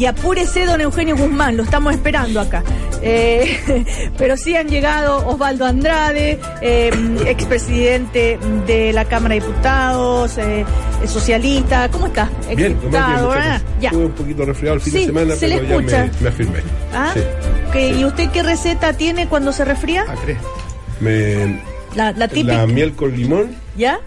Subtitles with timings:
[0.00, 2.62] Y apúrese, don Eugenio Guzmán, lo estamos esperando acá.
[3.02, 3.82] Eh,
[4.16, 6.90] pero sí han llegado Osvaldo Andrade, eh,
[7.26, 10.64] expresidente de la Cámara de Diputados, eh,
[11.04, 11.90] socialista.
[11.90, 12.30] ¿Cómo está?
[12.54, 13.44] Bien, Exdiputado, bien,
[13.80, 13.88] ya.
[13.88, 16.04] Estuve un poquito resfriado el fin Sí, de semana, se le pero ya escucha.
[16.04, 16.58] me, me afirmé.
[16.94, 17.10] ¿Ah?
[17.14, 17.20] Sí.
[17.68, 20.04] Ok, ¿Y usted qué receta tiene cuando se resfría?
[20.08, 20.14] Ah,
[21.96, 22.58] La, la típica.
[22.58, 23.98] la miel con limón, ¿Ya?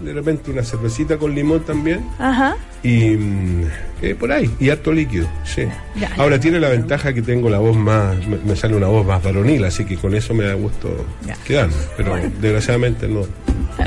[0.00, 2.56] de repente una cervecita con limón también, Ajá.
[2.82, 3.64] Y mm,
[4.02, 5.62] eh, por ahí, y harto líquido, sí.
[5.98, 6.10] Ya.
[6.16, 9.22] Ahora tiene la ventaja que tengo la voz más, me, me sale una voz más
[9.22, 11.34] varonil, así que con eso me da gusto Ya.
[11.44, 13.26] quedarme, pero desgraciadamente no.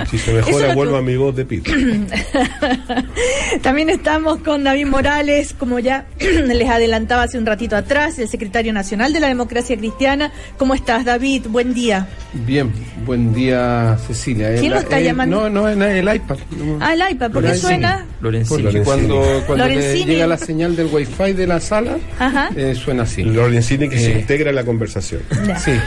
[0.10, 1.72] Si se mejora, vuelvo a mi voz de pito.
[3.62, 8.72] También estamos con David Morales, como ya les adelantaba hace un ratito atrás, el secretario
[8.74, 10.32] nacional de la democracia cristiana.
[10.58, 11.48] ¿Cómo estás, David?
[11.50, 12.08] Buen día.
[12.34, 12.72] Bien,
[13.06, 14.52] buen día Cecilia.
[14.54, 15.50] ¿Quién El- lo está el- llamando?
[15.50, 16.38] No, no, es el iPad.
[16.58, 16.78] No.
[16.80, 17.62] Ah, el iPad, ¿por qué Lorenzini.
[17.62, 18.06] suena?
[18.22, 18.64] Lorenzini.
[18.84, 22.50] Cuando, cuando le llega la señal del wifi de la sala, Ajá.
[22.56, 23.24] eh, suena así.
[23.24, 24.20] Lorenzini que se Eh.
[24.20, 25.22] integra en la conversación.
[25.48, 25.58] Ya.
[25.60, 25.72] Sí.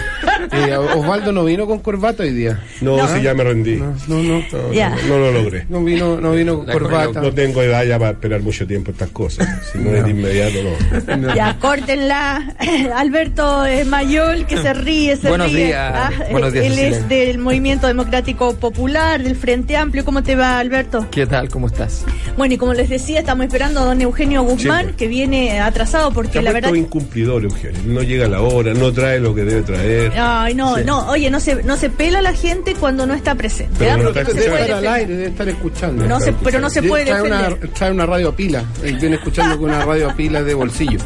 [0.53, 2.61] Eh, Osvaldo no vino con corbata hoy día.
[2.81, 3.09] No, No.
[3.15, 3.77] si ya me rendí.
[3.77, 4.45] No, no, no.
[4.53, 4.91] No, Ya.
[4.91, 5.67] no, no lo logré.
[5.69, 7.21] No vino, no vino con corbata.
[7.21, 9.49] No tengo edad ya para esperar mucho tiempo estas cosas.
[9.73, 11.17] Si no, es de inmediato, no.
[11.17, 11.35] No.
[11.35, 12.55] Ya, córtenla.
[12.97, 15.67] Alberto eh, Mayol, que se ríe, se Buenos ríe.
[15.67, 15.93] días.
[15.95, 16.99] Ah, Buenos días, Él Cecilia.
[16.99, 20.05] es del Movimiento Democrático Popular, del Frente Amplio.
[20.05, 21.07] ¿Cómo te va, Alberto?
[21.11, 21.49] ¿Qué tal?
[21.49, 22.05] ¿Cómo estás?
[22.37, 24.97] Bueno, y como les decía, estamos esperando a don Eugenio Guzmán, Siempre.
[24.97, 26.71] que viene atrasado porque la verdad...
[26.71, 27.81] puesto incumplidor, Eugenio.
[27.87, 30.13] No llega a la hora, no trae lo que debe traer.
[30.43, 33.75] Ay, no, no, oye, no se, no se pela la gente cuando no está presente.
[33.79, 33.97] Pero ¿ah?
[33.97, 34.93] no se puede estar al defender.
[34.93, 36.07] aire, debe estar escuchando.
[36.07, 38.65] No se, pero no se puede trae una, trae una radio a pila.
[38.83, 40.99] Él viene escuchando con una radio a pila de bolsillo.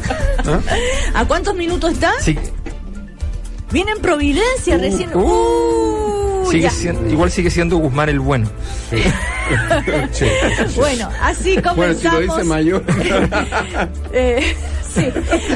[0.45, 0.59] ¿Ah?
[1.13, 2.11] ¿A cuántos minutos está?
[2.21, 2.37] Sí,
[3.71, 5.15] Viene en Providencia recién.
[5.15, 5.78] Uh,
[6.51, 8.49] sigue siendo, igual sigue siendo Guzmán el bueno.
[8.89, 8.97] Sí.
[10.75, 12.37] Bueno, así Bueno, si lo comenzamos.
[12.37, 12.83] dice mayor.
[14.13, 14.55] eh,
[14.93, 15.05] sí,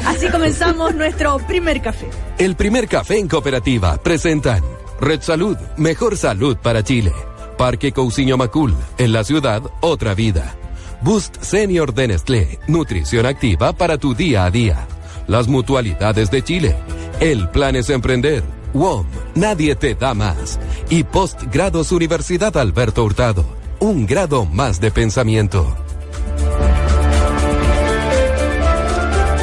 [0.05, 2.07] así comenzamos nuestro primer café.
[2.37, 4.63] El primer café en cooperativa presentan
[4.99, 7.11] Red Salud, mejor salud para Chile.
[7.57, 10.55] Parque Cousiño Macul, en la ciudad, otra vida.
[11.01, 14.87] Boost Senior de Nestlé, nutrición activa para tu día a día.
[15.27, 16.75] Las mutualidades de Chile.
[17.19, 18.43] El plan es emprender.
[18.73, 20.59] WOM, nadie te da más.
[20.89, 23.45] Y Postgrados Universidad Alberto Hurtado,
[23.79, 25.75] un grado más de pensamiento.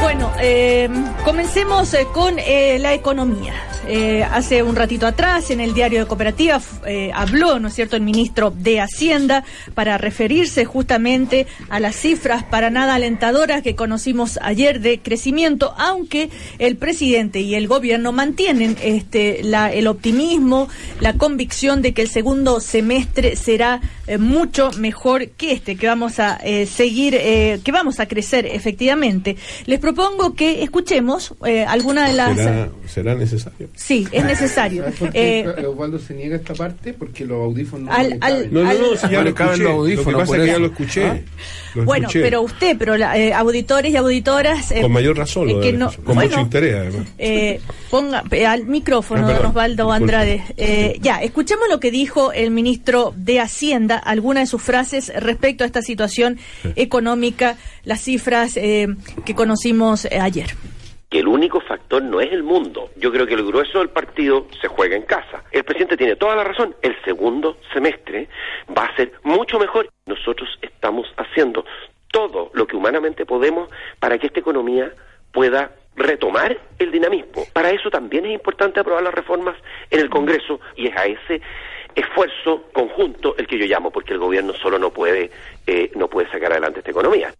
[0.01, 0.89] Bueno, eh,
[1.25, 3.70] comencemos eh, con eh, la economía.
[3.89, 7.97] Eh, hace un ratito atrás, en el diario de Cooperativa, eh, habló, ¿no es cierto?,
[7.97, 9.43] el ministro de Hacienda
[9.75, 16.31] para referirse justamente a las cifras para nada alentadoras que conocimos ayer de crecimiento, aunque
[16.59, 20.69] el presidente y el gobierno mantienen este, la, el optimismo,
[21.01, 23.81] la convicción de que el segundo semestre será
[24.12, 28.47] eh, mucho mejor que este, que vamos a eh, seguir, eh, que vamos a crecer
[28.47, 29.37] efectivamente.
[29.66, 32.37] Les propongo que escuchemos eh, alguna de las...
[32.37, 33.69] ¿Será, será necesario?
[33.75, 34.82] Sí, es necesario.
[34.84, 36.93] ¿Sabes por qué Eh, Osvaldo se niega a esta parte?
[36.93, 38.53] Porque los audífonos no Al-.
[38.53, 39.59] No, no, no, si ya lo le caben escuché.
[39.59, 41.04] los Lo que audífonos, pasa es que ya lo escuché.
[41.06, 41.21] ¿Ah?
[41.77, 42.22] Lo bueno, escuché.
[42.25, 44.72] pero usted, pero la, eh, auditores y auditoras...
[44.72, 47.06] eh, Con mayor razón, eh, lo que no- con bueno, mucho interés, además.
[47.19, 47.60] Eh,
[47.91, 49.92] ponga eh, al micrófono, Ah, don Osvaldo.
[49.92, 50.42] Andrade.
[50.56, 55.65] Eh, ya, escuchemos lo que dijo el ministro de Hacienda, algunas de sus frases respecto
[55.65, 56.38] a esta situación
[56.77, 58.88] económica, las cifras eh,
[59.25, 60.50] que conocimos eh, ayer.
[61.09, 62.91] que el único factor no es el mundo.
[62.97, 65.43] Yo creo que el grueso del partido se juega en casa.
[65.50, 66.77] El presidente tiene toda la razón.
[66.83, 68.28] El segundo semestre
[68.77, 69.91] va a ser mucho mejor.
[70.06, 71.65] Nosotros estamos haciendo
[72.12, 73.69] todo lo que humanamente podemos
[73.99, 74.93] para que esta economía
[75.33, 77.45] pueda retomar el dinamismo.
[77.53, 79.57] Para eso también es importante aprobar las reformas
[79.91, 81.41] en el Congreso y es a ese
[81.95, 85.31] esfuerzo conjunto el que yo llamo, porque el gobierno solo no puede,
[85.66, 87.33] eh, no puede sacar adelante esta economía.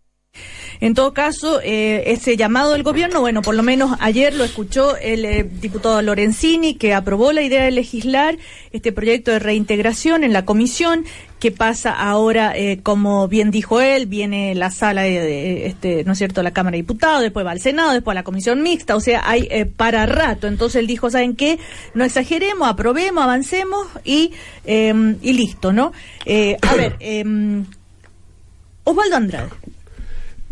[0.81, 4.97] En todo caso, eh, ese llamado del gobierno, bueno, por lo menos ayer lo escuchó
[4.97, 8.38] el eh, diputado Lorenzini, que aprobó la idea de legislar
[8.73, 11.05] este proyecto de reintegración en la comisión,
[11.41, 16.19] que pasa ahora, eh, como bien dijo él, viene la sala de, este, ¿no es
[16.19, 19.00] cierto?, la Cámara de Diputados, después va al Senado, después a la comisión mixta, o
[19.00, 20.47] sea, hay eh, para rato.
[20.47, 21.59] Entonces él dijo, ¿saben qué?
[21.94, 24.33] No exageremos, aprobemos, avancemos y,
[24.67, 25.93] eh, y listo, ¿no?
[26.26, 26.97] Eh, a ver,
[28.85, 29.49] Osvaldo Andrade.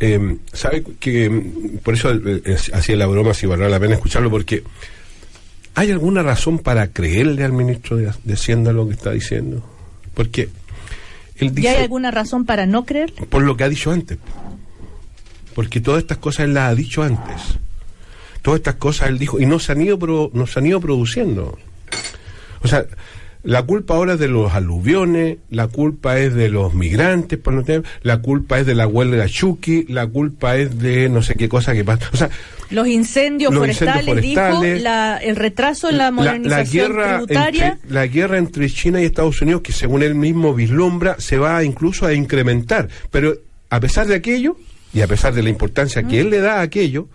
[0.01, 4.31] Eh, ¿Sabe que mm, por eso eh, hacía la broma si valdrá la pena escucharlo?
[4.31, 4.63] Porque
[5.75, 9.65] ¿hay alguna razón para creerle al ministro de, de Hacienda lo que está diciendo?
[10.15, 10.49] Porque
[11.37, 13.13] él ¿Y dice, hay alguna razón para no creer?
[13.29, 14.19] por lo que ha dicho antes.
[15.55, 17.59] Porque todas estas cosas él las ha dicho antes.
[18.43, 20.81] Todas estas cosas él dijo y no se han ido, pro- no se han ido
[20.81, 21.59] produciendo.
[22.63, 22.85] O sea,
[23.49, 27.65] la culpa ahora es de los aluviones, la culpa es de los migrantes, por no
[27.65, 31.49] tener, la culpa es de la huelga Chucky, la culpa es de no sé qué
[31.49, 32.11] cosa que pasa.
[32.13, 32.29] O sea,
[32.71, 34.73] Los incendios Los forestales, incendios forestales.
[34.75, 37.69] dijo, la- el retraso en la modernización tributaria.
[37.69, 41.65] entre, la guerra entre China y Estados Unidos, que según él mismo vislumbra, se va
[41.65, 42.89] incluso a incrementar.
[43.11, 43.35] Pero
[43.71, 44.59] a pesar de aquello,
[44.93, 47.09] y a pesar de la importancia que él le da a aquello,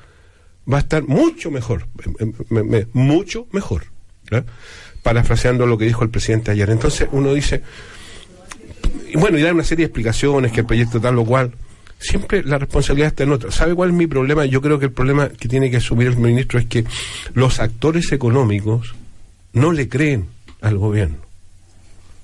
[0.71, 1.85] va a estar mucho mejor,
[2.19, 3.83] em, em, em, mucho mejor.
[4.31, 4.41] ¿eh?
[5.03, 6.69] Parafraseando lo que dijo el presidente ayer.
[6.69, 7.61] Entonces uno dice,
[9.13, 11.53] y bueno, y dar una serie de explicaciones, que el proyecto tal o cual.
[11.99, 13.51] Siempre la responsabilidad está en otro.
[13.51, 14.45] ¿Sabe cuál es mi problema?
[14.45, 16.83] Yo creo que el problema que tiene que asumir el ministro es que
[17.33, 18.95] los actores económicos
[19.53, 20.27] no le creen
[20.61, 21.17] al gobierno.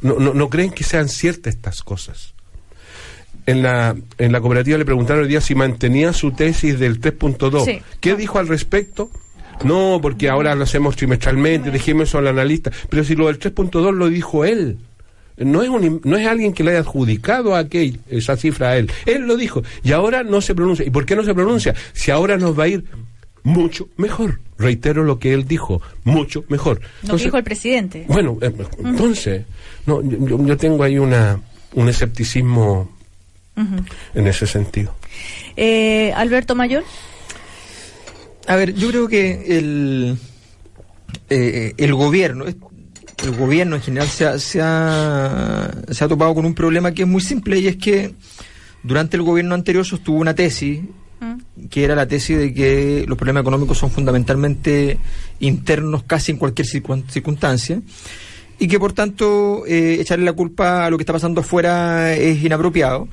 [0.01, 2.33] No, no, no creen que sean ciertas estas cosas.
[3.45, 7.65] En la, en la cooperativa le preguntaron hoy día si mantenía su tesis del 3.2.
[7.65, 7.81] Sí.
[8.01, 9.09] ¿Qué dijo al respecto?
[9.63, 12.71] No, porque ahora lo hacemos trimestralmente, dejemos eso al analista.
[12.89, 14.77] Pero si lo del 3.2 lo dijo él.
[15.37, 18.77] No es, un, no es alguien que le haya adjudicado a aquel, esa cifra a
[18.77, 18.91] él.
[19.05, 19.63] Él lo dijo.
[19.83, 20.85] Y ahora no se pronuncia.
[20.85, 21.73] ¿Y por qué no se pronuncia?
[21.93, 22.83] Si ahora nos va a ir
[23.43, 24.41] mucho mejor.
[24.57, 25.81] Reitero lo que él dijo.
[26.03, 26.79] Mucho mejor.
[26.79, 28.05] Lo que Entonces- dijo el presidente.
[28.09, 28.51] bueno, eh,
[28.83, 29.45] entonces,
[29.85, 31.39] no, yo, yo- tengo ahí una,
[31.73, 32.91] un escepticismo
[34.13, 34.93] en ese sentido.
[35.55, 36.83] Eh, Alberto Mayor.
[38.49, 40.17] A ver, yo creo que el,
[41.29, 46.45] eh, el gobierno, el gobierno en general se ha, se, ha, se ha topado con
[46.45, 48.13] un problema que es muy simple y es que
[48.83, 50.81] durante el gobierno anterior sostuvo una tesis
[51.21, 51.65] Mm.
[51.69, 54.97] que era la tesis de que los problemas económicos son fundamentalmente
[55.41, 57.81] internos casi en cualquier circun- circunstancia
[58.57, 62.41] y que por tanto eh, echarle la culpa a lo que está pasando afuera es
[62.41, 63.09] inapropiado.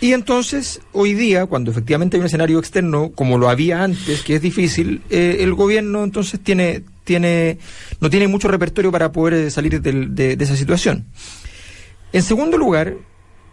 [0.00, 4.36] Y entonces, hoy día, cuando efectivamente hay un escenario externo, como lo había antes, que
[4.36, 7.58] es difícil, eh, el gobierno entonces tiene, tiene,
[8.00, 11.04] no tiene mucho repertorio para poder eh, salir del- de, esa situación.
[12.14, 12.94] En segundo lugar,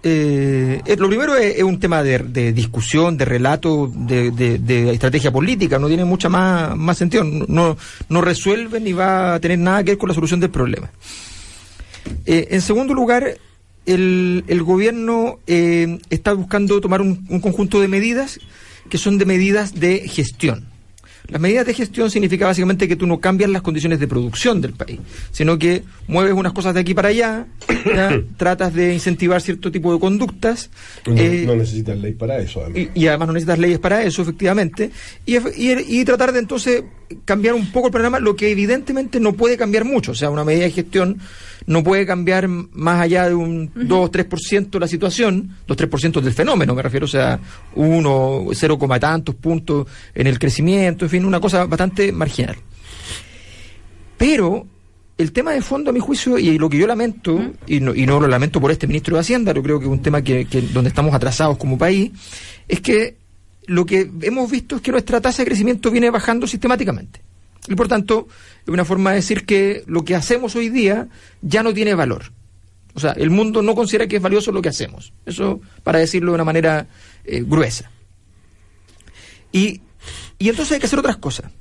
[0.04, 6.06] eh, lo primero es, un tema de, discusión, de relato, de estrategia política, no tiene
[6.06, 7.78] mucha más, más sentido, no,
[8.08, 10.90] no resuelve ni va a tener nada que ver con la solución del problema.
[12.26, 13.38] Eh, en segundo lugar,
[13.88, 18.40] el, el gobierno eh, está buscando tomar un, un conjunto de medidas
[18.90, 20.66] que son de medidas de gestión.
[21.30, 24.72] Las medidas de gestión significa básicamente que tú no cambias las condiciones de producción del
[24.72, 25.00] país,
[25.32, 27.48] sino que mueves unas cosas de aquí para allá,
[27.86, 28.22] ¿ya?
[28.38, 30.70] tratas de incentivar cierto tipo de conductas.
[31.06, 32.80] No, eh, no necesitas ley para eso, además.
[32.96, 34.90] y, y además no necesitas leyes para eso, efectivamente,
[35.26, 36.84] y, y- y tratar de entonces
[37.26, 40.14] cambiar un poco el programa, lo que evidentemente no puede cambiar mucho.
[40.14, 41.18] O sea, una medida de gestión
[41.68, 46.74] no puede cambiar más allá de un 2 3% la situación, 2 3% del fenómeno,
[46.74, 47.40] me refiero, o sea,
[47.76, 49.86] 1, 0, coma tantos puntos
[50.16, 52.56] en el crecimiento, en fin, una cosa bastante marginal.
[54.18, 54.66] Pero
[55.18, 58.06] el tema de fondo, a mi juicio, y lo que yo lamento, y no, y
[58.06, 60.46] no lo lamento por este ministro de Hacienda, yo creo que es un tema que,
[60.46, 62.12] que donde estamos atrasados como país,
[62.68, 63.18] es que
[63.66, 67.27] lo que hemos visto es que nuestra tasa de crecimiento viene bajando sistemáticamente.
[67.68, 68.28] Y por tanto,
[68.66, 71.08] es una forma de decir que lo que hacemos hoy día
[71.42, 72.32] ya no tiene valor.
[72.94, 75.14] O sea, el mundo no considera que es valioso lo que hacemos.
[75.26, 76.88] Eso para decirlo de una manera
[77.26, 77.92] eh, gruesa.
[79.52, 79.82] Y,
[80.40, 81.52] y entonces hay que hacer otras cosas.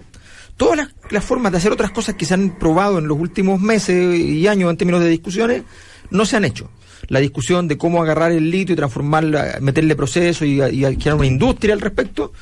[0.57, 3.61] Todas las, las formas de hacer otras cosas que se han probado en los últimos
[3.61, 5.65] meses y años en términos de discusiones
[6.11, 6.71] no se han hecho.
[7.09, 11.27] La discusión de cómo agarrar el litio y transformarla, meterle proceso y, y crear una
[11.27, 12.33] industria al respecto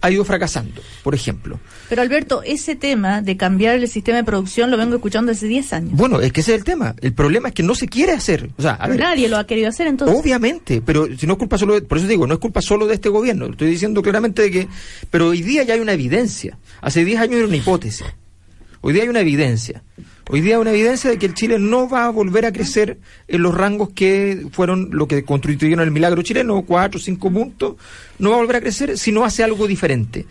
[0.00, 1.60] ha ido fracasando, por ejemplo.
[1.88, 5.72] Pero Alberto, ese tema de cambiar el sistema de producción lo vengo escuchando hace 10
[5.72, 5.92] años.
[5.94, 6.94] Bueno, es que ese es el tema.
[7.00, 8.50] El problema es que no se quiere hacer.
[8.56, 10.18] O sea, a Pero ver, nadie lo ha querido hacer entonces.
[10.18, 12.86] Obviamente, pero si no es culpa solo de, por eso digo, no es culpa solo
[12.86, 13.46] de este gobierno.
[13.46, 14.68] Estoy diciendo claramente de que,
[15.10, 16.58] pero hoy día ya hay una evidencia.
[16.80, 18.06] Hace 10 años era una hipótesis.
[18.80, 19.82] Hoy día hay una evidencia.
[20.32, 23.42] Hoy día una evidencia de que el Chile no va a volver a crecer en
[23.42, 27.74] los rangos que fueron lo que constituyeron el milagro chileno, cuatro, cinco puntos.
[28.20, 30.26] No va a volver a crecer si no hace algo diferente.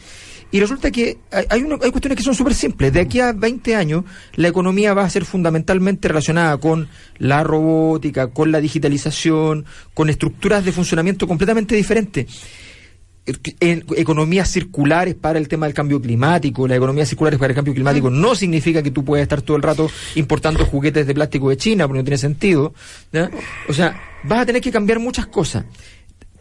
[0.52, 2.94] Y resulta que hay, hay cuestiones que son súper simples.
[2.94, 6.88] De aquí a 20 años, la economía va a ser fundamentalmente relacionada con
[7.18, 12.26] la robótica, con la digitalización, con estructuras de funcionamiento completamente diferentes.
[13.60, 16.68] Economías circulares para el tema del cambio climático.
[16.68, 19.64] Las economías circulares para el cambio climático no significa que tú puedas estar todo el
[19.64, 22.74] rato importando juguetes de plástico de China, porque no tiene sentido.
[23.68, 25.66] O sea, vas a tener que cambiar muchas cosas.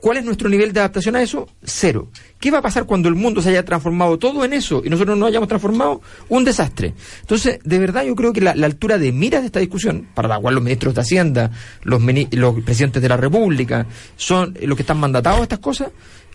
[0.00, 1.48] ¿Cuál es nuestro nivel de adaptación a eso?
[1.64, 2.08] Cero.
[2.38, 5.18] ¿Qué va a pasar cuando el mundo se haya transformado todo en eso y nosotros
[5.18, 6.00] no hayamos transformado?
[6.28, 6.94] Un desastre.
[7.20, 10.28] Entonces, de verdad yo creo que la, la altura de miras de esta discusión, para
[10.28, 11.50] la cual los ministros de Hacienda,
[11.82, 15.88] los, los presidentes de la República, son los que están mandatados a estas cosas,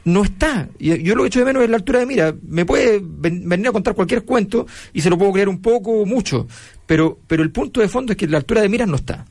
[0.05, 0.67] no está.
[0.79, 2.33] Y yo lo que echo de menos es la altura de mira.
[2.47, 5.91] Me puede ven- venir a contar cualquier cuento y se lo puedo creer un poco
[6.01, 6.47] o mucho,
[6.85, 9.25] pero, pero el punto de fondo es que la altura de miras no está.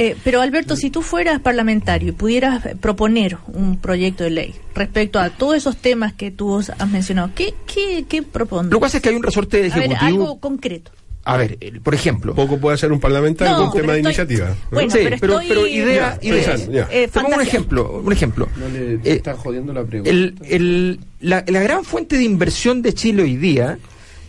[0.00, 5.18] Eh, pero Alberto, si tú fueras parlamentario y pudieras proponer un proyecto de ley respecto
[5.18, 8.72] a todos esos temas que tú has mencionado, ¿qué, qué, qué propondrías?
[8.72, 10.06] Lo que pasa es que hay un resorte A ver, ejecutivo.
[10.06, 10.92] algo concreto.
[11.30, 12.34] A ver, el- por ejemplo.
[12.34, 14.48] Poco puede hacer un parlamentario No, con tema de estoy- iniciativa.
[14.48, 14.56] ¿no?
[14.70, 16.56] Bueno, sí, pero pero, estoy- pero idea, Ya, idea.
[16.56, 16.88] ya.
[16.90, 18.48] Eh, Te pongo un ejemplo, un ejemplo.
[18.56, 20.10] No le Eh, está jodiendo la pregunta.
[20.10, 23.78] el, el- la, la gran fuente de inversión de Chile hoy día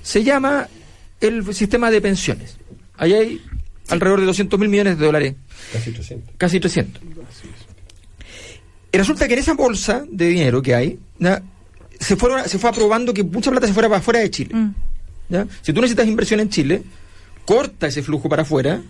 [0.03, 0.67] se llama
[1.21, 2.57] el sistema de pensiones.
[2.97, 3.41] Ahí hay
[3.87, 5.35] alrededor de 200 mil millones de dólares,
[5.71, 6.35] Casi 300.
[6.37, 7.01] casi 300.
[8.91, 10.99] Y resulta que en esa bolsa de dinero que hay,
[11.99, 14.53] se, fueron, se fue aprobando que mucha plata se fuera para afuera de Chile.
[14.55, 14.73] Mm.
[15.29, 15.47] ¿Ya?
[15.61, 16.83] Si tú necesitas inversión en Chile,
[17.45, 18.81] corta ese flujo para afuera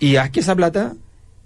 [0.00, 0.94] y haz que esa plata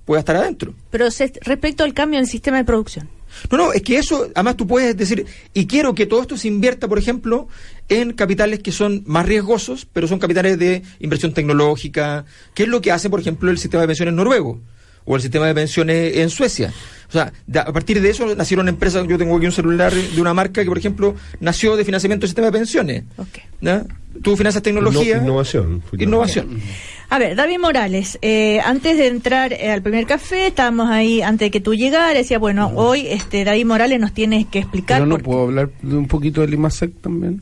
[0.05, 0.75] pueda estar adentro.
[0.91, 3.09] Pero se- respecto al cambio en el sistema de producción.
[3.51, 6.49] No, no, es que eso, además tú puedes decir, y quiero que todo esto se
[6.49, 7.47] invierta, por ejemplo,
[7.91, 12.81] en capitales que son más riesgosos, pero son capitales de inversión tecnológica, que es lo
[12.81, 14.61] que hace, por ejemplo, el sistema de pensiones noruego
[15.05, 16.73] o el sistema de pensiones en Suecia.
[17.09, 20.21] O sea, de- a partir de eso nacieron empresas, yo tengo aquí un celular de
[20.21, 23.05] una marca que, por ejemplo, nació de financiamiento del sistema de pensiones.
[23.17, 23.39] Ok.
[23.63, 23.85] ¿ya?
[24.23, 25.17] Tú financias tecnología.
[25.17, 25.83] Inno- innovación.
[25.99, 26.61] Innovación.
[27.09, 31.47] A ver, David Morales, eh, antes de entrar eh, al primer café, estábamos ahí antes
[31.47, 35.07] de que tú llegaras, decía, bueno, hoy este David Morales nos tienes que explicar Pero
[35.07, 37.41] no por puedo hablar de un poquito del IMASEC también.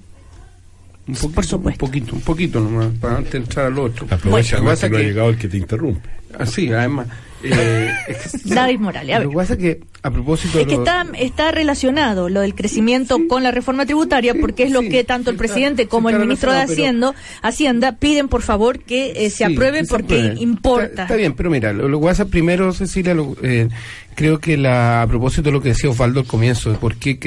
[1.08, 1.84] Un Por poquito, supuesto.
[1.84, 4.06] Un poquito, un poquito nomás, para antes de entrar al otro.
[4.10, 6.08] Aprovecha que además pasa que no ha llegado el que te interrumpe.
[6.38, 7.08] Así, además.
[7.42, 7.92] Eh,
[8.44, 9.26] David Morales, a ver.
[9.26, 12.54] Lo que pasa es que, a propósito Es que lo- está, está relacionado lo del
[12.54, 15.54] crecimiento con la reforma tributaria, Sí, porque es lo sí, que tanto el sí está-
[15.54, 19.44] presidente sí como el está ministro de Hacienda, Hacienda piden por favor que eh, se
[19.46, 20.40] Sí, apruebe porque apruebe.
[20.40, 20.86] importa.
[20.86, 23.68] Está, está bien, pero mira, lo, lo que pasa primero, Cecilia, lo- eh,
[24.14, 27.18] creo que la, a propósito de lo que decía Osvaldo al comienzo, de por qué,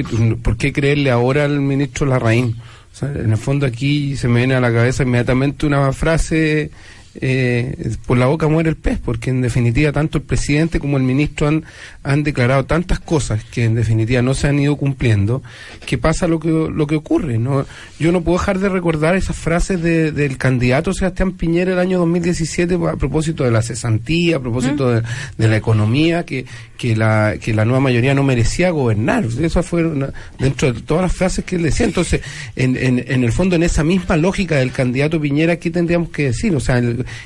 [0.42, 2.56] por qué creerle ahora al ministro Larraín.
[2.92, 6.70] O sea, en el fondo aquí se me viene a la cabeza inmediatamente una frase,
[7.16, 11.02] eh, por la boca muere el pez, porque en definitiva tanto el presidente como el
[11.02, 11.64] ministro han,
[12.02, 15.42] han declarado tantas cosas que en definitiva no se han ido cumpliendo,
[15.86, 17.38] que pasa lo que, lo que ocurre.
[17.38, 17.66] ¿no?
[17.98, 21.98] Yo no puedo dejar de recordar esas frases de- del candidato Sebastián Piñera el año
[21.98, 25.02] 2017 a propósito de la cesantía, a propósito de,
[25.36, 26.46] de la economía, que,
[26.80, 29.26] que, la, que la nueva mayoría no merecía gobernar.
[29.38, 31.84] Eso fue una- dentro de todas las frases que él decía.
[31.84, 32.22] Entonces,
[32.56, 36.24] en, en, en el fondo, en esa misma lógica del candidato Piñera, ¿qué tendríamos que
[36.24, 36.56] decir?
[36.56, 36.82] O sea,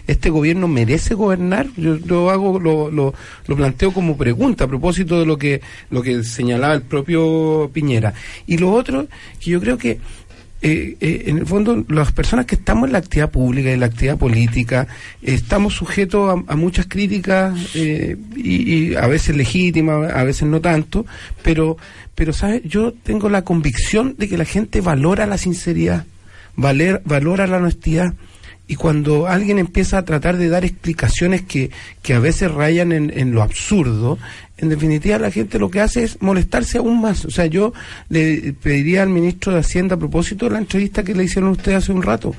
[0.09, 1.69] ¿este gobierno merece gobernar?
[1.77, 3.15] Yo lo hago, lo, lo,
[3.47, 8.13] lo planteo como pregunta a propósito de lo que, lo que señalaba el propio Piñera.
[8.49, 9.07] Y lo otro,
[9.39, 10.01] que yo creo que
[10.63, 13.81] eh, eh, en el fondo, las personas que estamos en la actividad pública y en
[13.81, 14.87] la actividad política,
[15.21, 20.61] estamos sujetos a, a muchas críticas eh, y, y a veces legítimas, a veces no
[20.61, 21.05] tanto,
[21.43, 21.77] pero,
[22.15, 22.63] pero ¿sabes?
[22.65, 26.07] Yo tengo la convicción de que la gente valora la sinceridad,
[26.57, 28.15] valer, valora la honestidad.
[28.67, 31.71] Y cuando alguien empieza a tratar de dar explicaciones que,
[32.03, 34.19] que a veces rayan en, en lo absurdo,
[34.57, 37.25] en definitiva la gente lo que hace es molestarse aún más.
[37.25, 37.73] O sea, yo
[38.09, 41.53] le pediría al ministro de Hacienda a propósito de la entrevista que le hicieron a
[41.53, 42.35] usted hace un rato,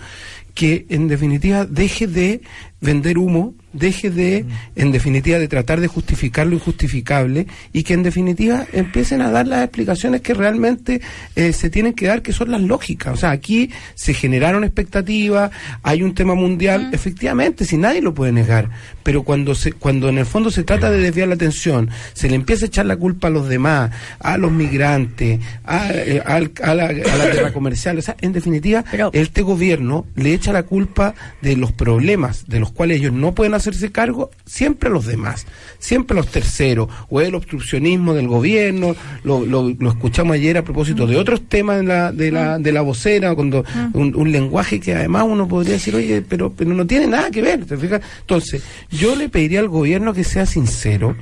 [0.54, 2.42] que en definitiva deje de
[2.82, 8.04] vender humo, deje de, en definitiva, de tratar de justificar lo injustificable y que en
[8.04, 11.02] definitiva empiecen a dar las explicaciones que realmente
[11.36, 13.14] eh, se tienen que dar, que son las lógicas.
[13.14, 15.52] O sea, aquí se generaron expectativas,
[15.84, 18.70] hay un tema mundial, efectivamente, si nadie lo puede negar,
[19.04, 22.36] pero cuando se, cuando en el fondo se trata de desviar la atención, se le
[22.36, 26.74] empieza a echar la culpa a los demás, a los migrantes, a, eh, al- a
[26.76, 30.64] la, a la guerra comercial, o sea, en definitiva, Pero- este gobierno le echa la
[30.64, 35.06] culpa de los problemas de los cuales ellos no pueden hacerse cargo siempre a los
[35.06, 35.46] demás,
[35.80, 40.64] siempre a los terceros, o el obstruccionismo del gobierno, lo, lo, lo escuchamos ayer a
[40.64, 44.80] propósito de otros temas de la, de la, de la vocera, cuando un, un lenguaje
[44.80, 48.02] que además uno podría decir, oye, pero, pero no tiene nada que ver, ¿te fijas?
[48.22, 51.16] Entonces, yo le pediría al gobierno que sea sincero,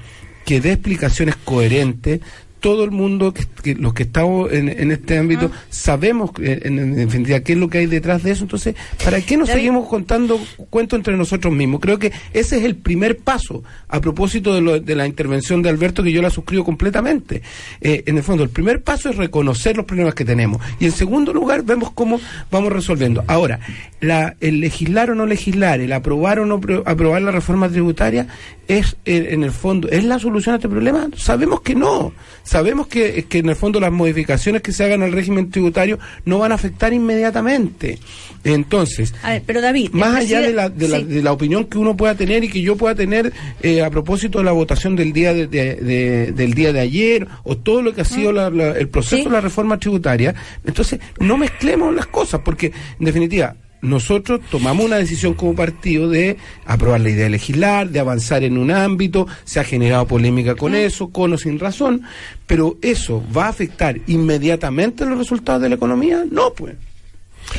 [0.46, 2.20] que dé explicaciones coherentes,
[2.64, 6.80] todo el mundo, que, que los que estamos en, en este ámbito, sabemos eh, en,
[6.80, 8.44] en definitiva qué es lo que hay detrás de eso.
[8.44, 9.60] Entonces, ¿para qué nos David.
[9.60, 10.40] seguimos contando
[10.70, 11.82] cuentos entre nosotros mismos?
[11.82, 15.68] Creo que ese es el primer paso a propósito de, lo- de la intervención de
[15.68, 17.42] Alberto, que yo la suscribo completamente.
[17.82, 20.62] Eh, en el fondo, el primer paso es reconocer los problemas que tenemos.
[20.80, 23.26] Y en segundo lugar, vemos cómo vamos resolviendo.
[23.28, 23.60] Ahora,
[24.00, 28.28] la, el legislar o no legislar, el aprobar o no pro- aprobar la reforma tributaria,
[28.70, 31.10] es eh, en el fondo, ¿es la solución a este problema?
[31.18, 32.14] Sabemos que no.
[32.54, 36.38] Sabemos que, que en el fondo las modificaciones que se hagan al régimen tributario no
[36.38, 37.98] van a afectar inmediatamente.
[38.44, 39.90] Entonces, A ver, pero David.
[39.94, 41.04] más allá de la, de, la, sí.
[41.06, 43.34] de la opinión que uno pueda tener y que yo pueda tener
[43.64, 47.28] eh, a propósito de la votación del día de, de- de- del día de ayer
[47.44, 49.24] o todo lo que ha sido la- la- el proceso Sí.
[49.24, 54.96] de la reforma tributaria, entonces no mezclemos las cosas porque en definitiva nosotros tomamos una
[54.96, 59.60] decisión como partido de aprobar la idea de legislar, de avanzar en un ámbito, se
[59.60, 62.02] ha generado polémica con eso, con o sin razón,
[62.48, 66.76] pero eso va a afectar inmediatamente los resultados de la economía, no pues.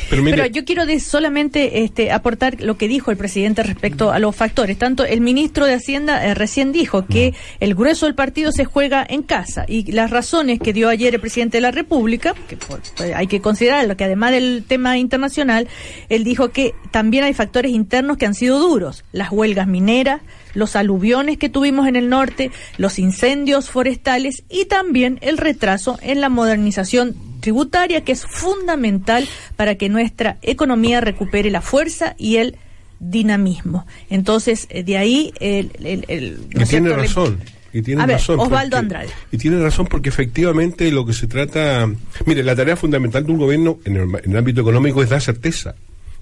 [0.09, 4.11] Pero mire, Pero yo quiero de solamente este, aportar lo que dijo el presidente respecto
[4.11, 4.77] a los factores.
[4.77, 9.05] Tanto el ministro de Hacienda eh, recién dijo que el grueso del partido se juega
[9.07, 12.81] en casa y las razones que dio ayer el presidente de la República, que por-
[13.03, 15.67] eh, hay que considerarlo, que además del tema internacional,
[16.09, 19.03] él dijo que también hay factores internos que han sido duros.
[19.11, 20.21] Las huelgas mineras,
[20.53, 26.21] los aluviones que tuvimos en el norte, los incendios forestales y también el retraso en
[26.21, 32.55] la modernización tributaria que es fundamental para que nuestra economía recupere la fuerza y el
[32.99, 33.85] dinamismo.
[34.09, 35.69] Entonces, eh, de ahí el...
[35.83, 37.39] el- el- ¿no Y tiene razón.
[37.71, 38.39] Y tiene A ver, razón.
[38.39, 39.09] Osvaldo porque- Andrade.
[39.31, 41.87] Y tiene razón porque efectivamente lo que se trata.
[42.25, 45.21] Mire, la tarea fundamental de un gobierno en el, en el ámbito económico es dar
[45.21, 45.75] certeza.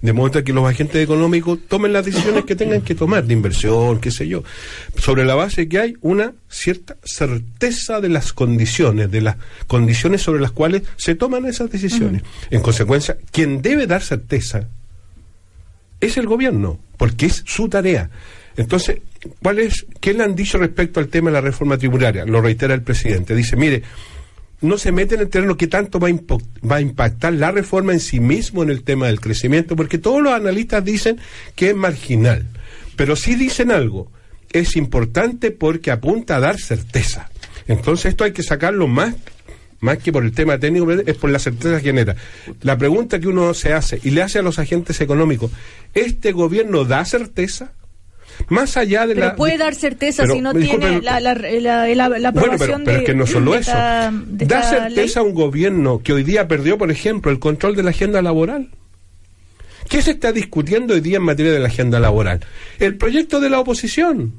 [0.03, 4.01] De modo que los agentes económicos tomen las decisiones que tengan que tomar, de inversión,
[4.01, 4.43] qué sé yo,
[4.97, 10.41] sobre la base que hay una cierta certeza de las condiciones, de las condiciones sobre
[10.41, 12.21] las cuales se toman esas decisiones.
[12.49, 14.67] En consecuencia, quien debe dar certeza
[16.01, 18.09] es el gobierno, porque es su tarea.
[18.57, 18.99] Entonces,
[19.41, 22.25] ¿cuál es, ¿qué le han dicho respecto al tema de la reforma tributaria?
[22.25, 23.33] Lo reitera el presidente.
[23.35, 23.83] Dice, mire,
[24.63, 27.93] no se mete en el terreno que tanto va a, va a impactar la reforma
[27.93, 31.19] en sí mismo en el tema del crecimiento, porque todos los analistas dicen
[31.55, 32.47] que es marginal.
[32.95, 34.11] Pero sí dicen algo,
[34.51, 37.29] es importante porque apunta a dar certeza.
[37.67, 39.15] Entonces esto hay que sacarlo más
[39.83, 42.15] más que por el tema técnico, es por la certeza que genera.
[42.61, 45.51] La pregunta que uno se hace y le hace a los agentes económicos,
[45.93, 47.73] ¿este gobierno da certeza?
[48.49, 49.35] Más allá de Pero la...
[49.35, 52.85] puede dar certeza Pero, si no tiene la, la, la, la- la bueno, aprobación pero,
[52.85, 53.71] pero de, que no solo eso.
[53.71, 57.83] esta- da certeza a un gobierno que hoy día perdió, por ejemplo, el control de
[57.83, 58.69] la agenda laboral.
[59.89, 62.39] ¿Qué se está discutiendo hoy día en materia de la agenda laboral?
[62.79, 64.33] El proyecto de la oposición.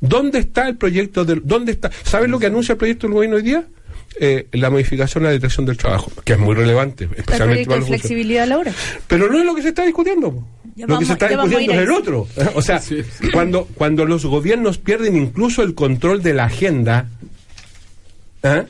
[0.00, 1.90] ¿Dónde está el proyecto del dónde está?
[2.02, 3.64] ¿Sabes lo que anuncia el proyecto del gobierno hoy día?
[4.20, 7.88] Eh, la modificación a la dirección del trabajo, que es muy relevante, especialmente para los
[7.88, 8.74] flexibilidad laboral.
[9.06, 10.44] Pero no es lo que se está discutiendo.
[10.76, 12.26] Lo que vamos- se está discutiendo es el otro.
[12.54, 12.80] O sea,
[13.32, 17.08] cuando, cuando los gobiernos pierden incluso el control de la agenda,
[18.42, 18.64] ¿ah?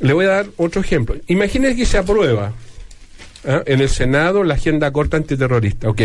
[0.00, 1.16] le voy a dar otro ejemplo.
[1.28, 2.52] Imagínense que se aprueba
[3.46, 3.62] ¿ah?
[3.66, 5.88] en el Senado la agenda corta antiterrorista.
[5.88, 6.02] Ok.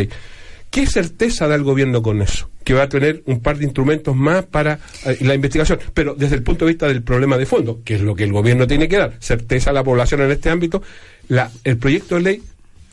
[0.71, 2.49] ¿Qué certeza da el gobierno con eso?
[2.65, 5.79] Que va a tener un par de instrumentos más para eh, la investigación.
[5.93, 8.33] Pero desde el punto de vista del problema de fondo, que es lo que el
[8.33, 10.81] gobierno tiene que dar, certeza a la población en este ámbito,
[11.29, 12.43] la, el proyecto de ley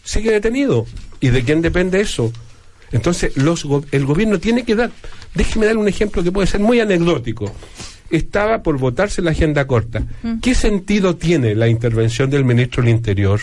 [0.04, 0.86] sigue detenido.
[1.20, 2.32] ¿Y de quién depende eso?
[2.90, 4.90] Entonces, los, go- el gobierno tiene que dar.
[5.34, 7.52] Déjeme dar un ejemplo que puede ser muy anecdótico.
[8.10, 10.04] Estaba por votarse la agenda corta.
[10.42, 13.40] ¿Qué sentido tiene la intervención del ministro del Interior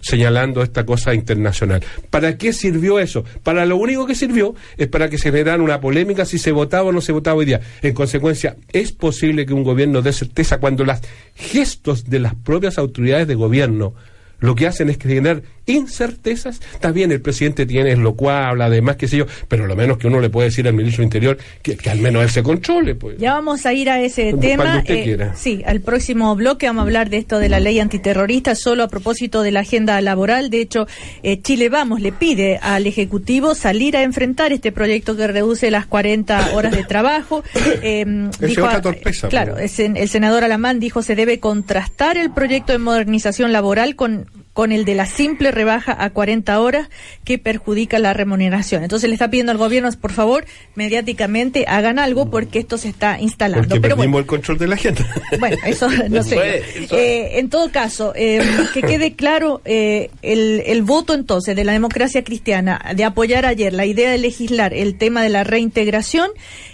[0.00, 1.82] señalando esta cosa internacional?
[2.08, 3.24] ¿Para qué sirvió eso?
[3.42, 6.88] Para lo único que sirvió es para que se generara una polémica si se votaba
[6.88, 7.60] o no se votaba hoy día.
[7.82, 10.98] En consecuencia, es posible que un gobierno dé certeza cuando los
[11.34, 13.92] gestos de las propias autoridades de gobierno
[14.38, 16.60] lo que hacen es generar incertezas.
[16.74, 19.74] Está bien, el presidente tiene es lo cual habla además, qué sé yo, pero lo
[19.76, 22.30] menos que uno le puede decir al ministro del Interior que, que al menos él
[22.30, 22.94] se controle.
[22.94, 23.18] Pues.
[23.18, 24.78] Ya vamos a ir a ese Cuando tema.
[24.78, 25.34] usted quiera.
[25.36, 28.88] Sí, al próximo bloque vamos a hablar de esto de la ley antiterrorista, solo a
[28.88, 30.50] propósito de la agenda laboral.
[30.50, 30.86] De hecho,
[31.22, 35.86] eh, Chile Vamos le pide al Ejecutivo salir a enfrentar este proyecto que reduce las
[35.86, 37.42] 40 horas de trabajo.
[37.82, 38.04] Eh,
[38.40, 39.78] es otra torpeza, Claro, pues.
[39.78, 44.25] el senador Alamán dijo se debe contrastar el proyecto de modernización laboral con
[44.56, 46.88] con el de la simple rebaja a 40 horas
[47.24, 48.82] que perjudica la remuneración.
[48.82, 53.20] Entonces le está pidiendo al gobierno, por favor, mediáticamente hagan algo porque esto se está
[53.20, 53.68] instalando.
[53.68, 55.06] Porque Pero perdimos bueno, el control de la agenda.
[55.38, 56.62] bueno, eso no sé.
[56.90, 58.40] Eh, en todo caso, eh,
[58.72, 63.74] que quede claro eh, el, el voto entonces de la democracia cristiana de apoyar ayer
[63.74, 66.30] la idea de legislar el tema de la reintegración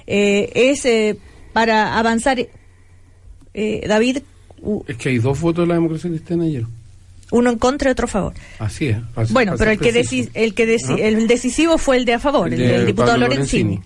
[0.06, 1.16] eh, es eh,
[1.52, 2.38] para avanzar,
[3.54, 4.18] eh, David,
[4.86, 6.64] Es que hay dos votos de la democracia cristiana ayer.
[7.32, 8.34] Uno en contra y otro a favor.
[8.60, 8.98] Así es.
[9.16, 11.06] así- Bueno, pero el que, deci- el, que deci- ¿Ah?
[11.08, 13.80] el decisivo fue el de a favor, el, de diputado Pablo Lorenzini.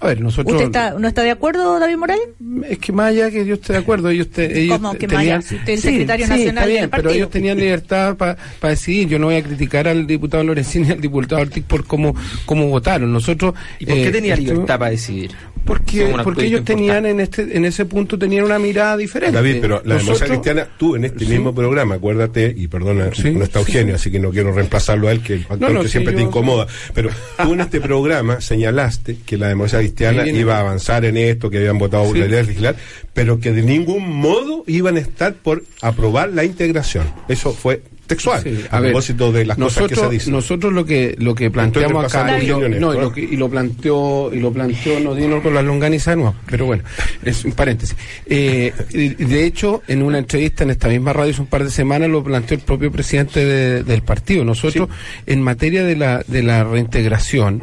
[0.00, 0.54] A ver, nosotros.
[0.54, 2.24] ¿Usted está, no está de acuerdo, David Morales?
[2.68, 5.16] Es que más allá que yo esté de acuerdo, ellos, te- ellos ¿Cómo que más
[5.18, 5.42] tenían, allá?
[5.48, 8.36] Si usted es el secretario sí, nacional está bien, del pero ellos tenían libertad para
[8.62, 9.06] decidir.
[9.06, 12.66] Yo no voy a criticar al diputado Lorenzini y al diputado Ortiz por cómo, cómo
[12.66, 13.12] votaron.
[13.12, 13.54] Nosotros.
[13.78, 15.30] ¿Y por qué eh, tenía esto- libertad para decidir?
[15.64, 19.36] Porque, porque ellos tenían en este en ese punto tenían una mirada diferente.
[19.36, 21.30] David, pero la democracia cristiana, tú en este Sí.
[21.30, 23.30] mismo programa, acuérdate, y perdona, Sí.
[23.30, 25.80] no está Eugenio, así que no quiero reemplazarlo a él, que el factor No, no,
[25.82, 27.10] que sí, siempre te incomoda, pero
[27.42, 31.58] tú en este programa señalaste que la democracia cristiana iba a avanzar en esto, que
[31.58, 32.18] habían votado Sí.
[32.18, 32.76] la ley legislar,
[33.14, 37.06] pero que de ningún modo iban a estar por aprobar la integración.
[37.28, 37.82] Eso fue
[38.14, 40.32] textual, Sí, a, ver, propósito de las nosotros, cosas que se dicen.
[40.32, 43.36] Nosotros lo que lo que planteamos acá y lo, opiniones, no, y lo que- y
[43.36, 46.82] lo planteó y lo planteó no Dino con la longaniza no, pero bueno,
[47.24, 47.96] es un paréntesis.
[48.26, 48.72] Eh,
[49.18, 52.22] de hecho, en una entrevista en esta misma radio hace un par de semanas lo
[52.22, 54.44] planteó el propio presidente de- del partido.
[54.44, 54.88] Nosotros
[55.26, 57.62] en materia de la de la reintegración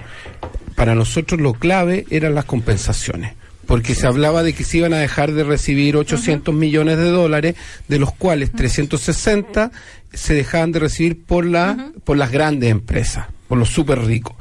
[0.76, 3.34] para nosotros lo clave eran las compensaciones.
[3.66, 7.54] Porque se hablaba de que se iban a dejar de recibir 800 millones de dólares,
[7.88, 9.72] de los cuales 360
[10.14, 14.36] se dejaban de recibir por, la, por las grandes empresas, por los súper ricos.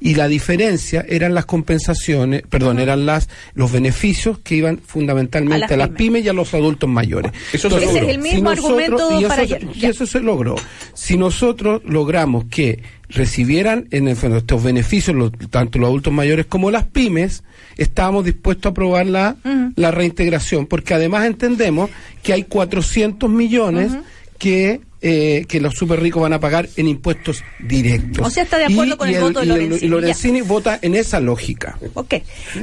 [0.00, 5.74] Y la diferencia eran las compensaciones, perdón, eran las los beneficios que iban fundamentalmente A
[5.74, 7.32] a las pymes y a los adultos mayores.
[7.52, 8.02] Eso se Ese logró.
[8.02, 9.68] es el mismo argumento y eso para se- ayer.
[9.74, 10.56] y eso se logró.
[10.92, 16.46] Si nosotros logramos que recibieran en el fondo estos beneficios, los- tanto los adultos mayores
[16.46, 17.44] como las pymes,
[17.76, 19.36] estábamos dispuestos a aprobar la,
[19.76, 21.88] la reintegración, porque además entendemos
[22.22, 23.92] que hay 400 millones
[24.38, 28.26] que eh, que los super ricos van a pagar en impuestos directos.
[28.26, 31.20] O sea, está de acuerdo con el voto de Lorenzini, Y Lorenzini vota en esa
[31.20, 31.76] lógica.
[31.92, 32.14] Ok,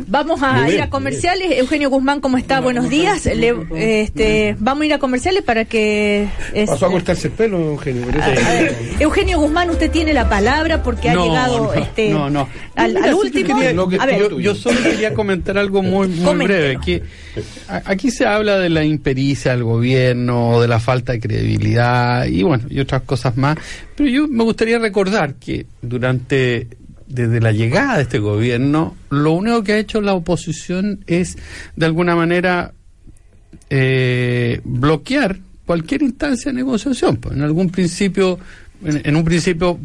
[0.07, 1.51] vamos a bien, ir a comerciales.
[1.59, 2.59] Eugenio Guzmán, ¿cómo está?
[2.59, 3.25] Buenos días.
[3.25, 6.27] Le- este, vamos a ir a comerciales para que...
[6.65, 8.05] Pasó a este, cortarse el pelo, Eugenio.
[8.07, 11.63] por eso- a- a ver, Eugenio Guzmán, usted tiene la palabra porque ha No, llegado
[11.65, 12.49] no, este, no, no.
[12.75, 13.59] al, Mira, al yo último.
[13.59, 16.59] quería- que- a ver, yo, yo solo quería comentar algo muy, muy Coméntelo.
[16.59, 16.79] breve.
[16.83, 17.03] Que
[17.85, 22.65] aquí se habla de la impericia del gobierno, de la falta de credibilidad y bueno,
[22.69, 23.57] y otras cosas más.
[23.95, 26.67] Pero yo me gustaría recordar que durante
[27.07, 31.37] desde la llegada de este gobierno, lo único que ha hecho la oposición es
[31.75, 32.73] de alguna manera
[33.69, 37.17] eh, bloquear cualquier instancia de negociación.
[37.17, 38.39] Pues en algún principio,
[38.85, 39.79] en, en un principio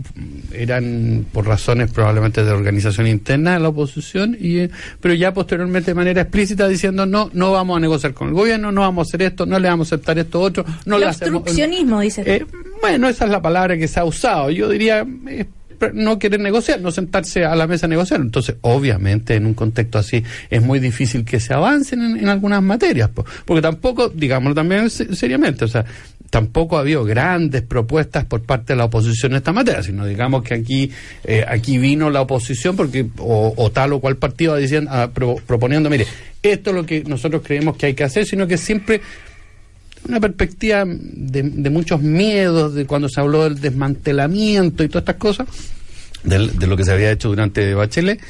[0.52, 5.90] eran por razones probablemente de organización interna de la oposición, y, eh, pero ya posteriormente
[5.90, 9.11] de manera explícita diciendo no, no vamos a negociar con el gobierno, no vamos a
[9.11, 12.22] hacer esto, no le vamos a aceptar esto otro, no el le obstruccionismo, dice.
[12.26, 12.46] Eh,
[12.80, 14.50] bueno, esa es la palabra que se ha usado.
[14.50, 15.46] Yo diría eh,
[15.92, 18.20] no querer negociar, no sentarse a la mesa a negociar.
[18.20, 22.62] Entonces, obviamente, en un contexto así es muy difícil que se avancen en, en algunas
[22.62, 25.85] materias, po, porque tampoco, digámoslo también se- seriamente, o sea,
[26.31, 30.43] tampoco ha habido grandes propuestas por parte de la oposición en esta materia, sino digamos
[30.43, 30.91] que aquí
[31.25, 35.89] eh, aquí vino la oposición porque o, tal o cual partido diciendo, ah, pro- proponiendo,
[35.91, 36.07] mire,
[36.43, 39.01] esto es lo que nosotros creemos que hay que hacer, sino que siempre
[40.09, 45.17] una perspectiva de, de muchos miedos, de cuando se habló del desmantelamiento y todas estas
[45.17, 45.49] cosas,
[46.23, 48.21] del- de, lo que se había hecho durante Bachelet,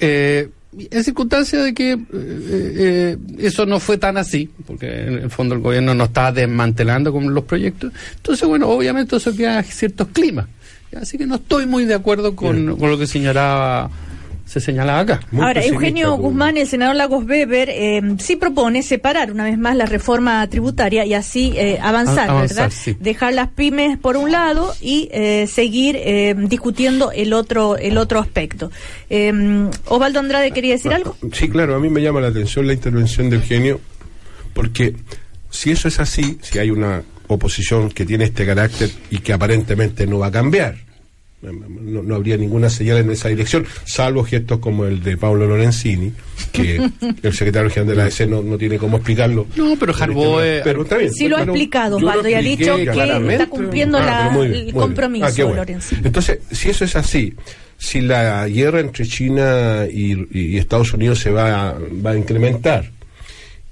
[0.00, 5.30] eh, en circunstancia de que eh, eh, eso no fue tan así, porque en el
[5.30, 10.08] fondo el gobierno no estaba desmantelando con los proyectos, entonces bueno, obviamente eso crea ciertos
[10.08, 10.46] climas.
[11.00, 13.90] Así que no estoy muy de acuerdo con, con lo que señalaba,
[14.50, 15.20] se señalaba acá.
[15.30, 16.16] Muy Ahora, Eugenio.
[16.16, 21.06] Guzmán, el senador Lagos Weber, eh, sí propone separar una vez más la reforma tributaria
[21.06, 22.72] y así eh, avanzar, A- avanzar, ¿verdad?
[22.76, 22.96] sí.
[22.98, 28.18] Dejar las pymes por un lado y eh, seguir eh, discutiendo el otro el otro
[28.18, 28.72] aspecto.
[29.08, 29.32] Eh,
[29.86, 31.16] Osvaldo Andrade quería decir algo.
[31.32, 33.80] Sí, claro, a mí me llama la atención la intervención de Eugenio,
[34.52, 34.96] porque
[35.48, 40.08] si eso es así, si hay una oposición que tiene este carácter y que aparentemente
[40.08, 40.74] no va a cambiar,
[41.42, 46.12] no, no habría ninguna señal en esa dirección, salvo gestos como el de Pablo Lorenzini,
[46.52, 46.76] que
[47.22, 49.46] el secretario general de la ADC no, no tiene cómo explicarlo.
[49.56, 51.12] No, pero Jarboe- Pero está bien.
[51.12, 53.34] Sí lo ha Pero explicado, Osvaldo, y ha dicho que claramente.
[53.34, 55.56] está cumpliendo Ah, la- pero muy bien, el compromiso, Ah, qué bueno.
[55.58, 56.02] Lorenzini.
[56.04, 57.34] Entonces, si eso es así,
[57.78, 62.90] si la guerra entre China y, y Estados Unidos se va a, va a incrementar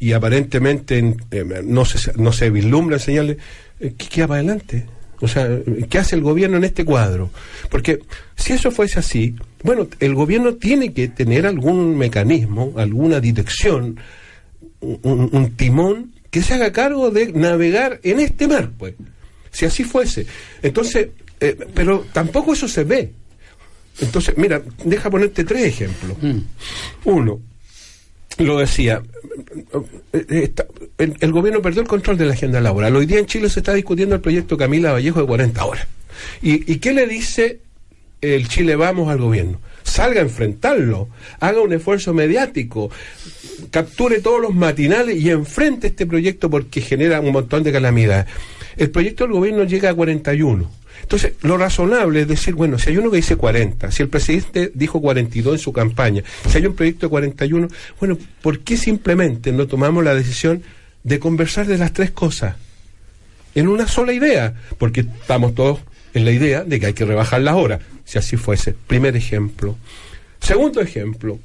[0.00, 3.36] y aparentemente en- eh, no, se, no se vislumbran señales,
[3.80, 4.86] eh, ¿qué queda para adelante?
[5.20, 5.48] O sea,
[5.88, 7.30] ¿qué hace el gobierno en este cuadro?
[7.70, 8.00] Porque
[8.36, 13.98] si eso fuese así, bueno, el gobierno tiene que tener algún mecanismo, alguna dirección,
[14.80, 18.94] un, timón que se haga cargo de navegar en este mar, pues.
[19.50, 20.26] Si así fuese.
[20.62, 21.08] Entonces,
[21.40, 23.12] eh, pero tampoco eso se ve.
[24.00, 26.16] Entonces, mira, deja ponerte tres ejemplos.
[27.04, 27.40] Uno,
[28.44, 29.02] lo decía,
[30.12, 30.52] eh,
[30.98, 32.96] el gobierno perdió el control de la agenda laboral.
[32.96, 35.86] Hoy día en Chile se está discutiendo el proyecto Camila Vallejo de 40 horas.
[36.42, 37.60] ¿Y, y qué le dice
[38.20, 39.60] el Chile Vamos al gobierno?
[39.82, 41.08] Salga a enfrentarlo,
[41.40, 42.90] haga un esfuerzo mediático,
[43.70, 48.26] capture todos los matinales y enfrente este proyecto porque genera un montón de calamidades.
[48.76, 50.70] El proyecto del gobierno llega a 41.
[51.02, 54.70] Entonces, lo razonable es decir, bueno, si hay uno que dice 40, si el presidente
[54.74, 59.52] dijo 42 en su campaña, si hay un proyecto de 41, bueno, ¿por qué simplemente
[59.52, 60.62] no tomamos la decisión
[61.04, 62.56] de conversar de las tres cosas
[63.54, 64.54] en una sola idea?
[64.78, 65.80] Porque estamos todos
[66.14, 68.74] en la idea de que hay que rebajar las horas, si así fuese.
[68.86, 69.76] Primer ejemplo.
[70.40, 71.38] Segundo ejemplo,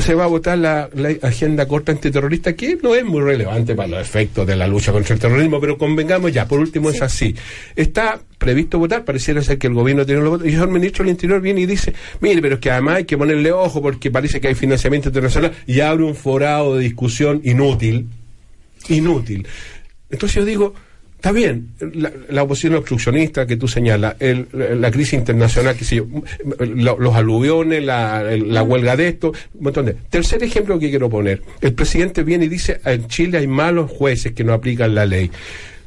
[0.00, 3.88] se va a votar la, la agenda corta antiterrorista, que no es muy relevante para
[3.88, 7.34] los efectos de la lucha contra el terrorismo, pero convengamos ya, por último es así.
[7.76, 11.12] Está previsto votar, pareciera ser que el gobierno tiene los votos, y el ministro del
[11.12, 14.40] Interior viene y dice, mire, pero es que además hay que ponerle ojo porque parece
[14.40, 18.08] que hay financiamiento internacional, y abre un forado de discusión inútil,
[18.88, 19.46] inútil.
[20.10, 20.74] Entonces yo digo,
[21.20, 24.46] está bien, la, la oposición obstruccionista que tú señalas, el-
[24.80, 26.02] la crisis internacional, que sé
[26.58, 29.94] lo- los aluviones, la, el- la huelga de esto, un montón de...
[30.08, 34.32] Tercer ejemplo que quiero poner, el presidente viene y dice, en Chile hay malos jueces
[34.32, 35.30] que no aplican la ley.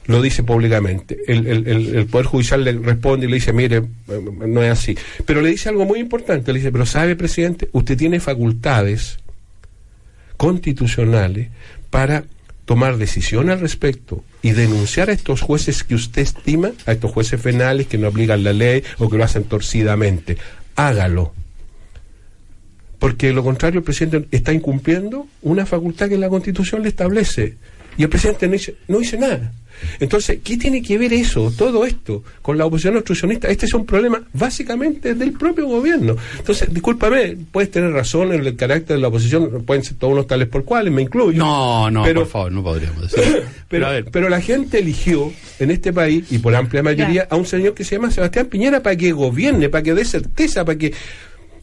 [0.06, 1.18] Lo dice públicamente.
[1.28, 3.82] El, el- Poder Judicial le responde y le dice, mire,
[4.48, 4.96] no es así.
[5.26, 9.18] Pero le dice algo muy importante, le dice, pero sabe, presidente, usted tiene facultades
[10.38, 11.48] constitucionales
[11.90, 12.26] para
[12.66, 17.40] tomar decisión al respecto y denunciar a estos jueces que usted estima, a estos jueces
[17.42, 20.38] penales que no aplican la ley o que lo hacen torcidamente.
[20.76, 21.34] Hágalo.
[23.00, 27.58] Porque lo contrario el presidente está incumpliendo una facultad que la constitución le establece.
[27.98, 28.56] Y el presidente no
[28.88, 29.52] no dice nada.
[30.00, 33.48] Entonces, ¿qué tiene que ver eso, todo esto, con la oposición obstruccionista?
[33.48, 36.16] Este es un problema básicamente del propio gobierno.
[36.38, 40.28] Entonces, discúlpame, puedes tener razón en el carácter de la oposición, pueden ser todos unos
[40.28, 41.38] tales por cuales, me incluyo.
[41.38, 43.44] No, no, pero, por favor, no podríamos decir.
[43.68, 47.36] pero, a ver, pero la gente eligió en este país, y por amplia mayoría, a
[47.36, 50.78] un señor que se llama Sebastián Piñera para que gobierne, para que dé certeza, para
[50.78, 50.94] que,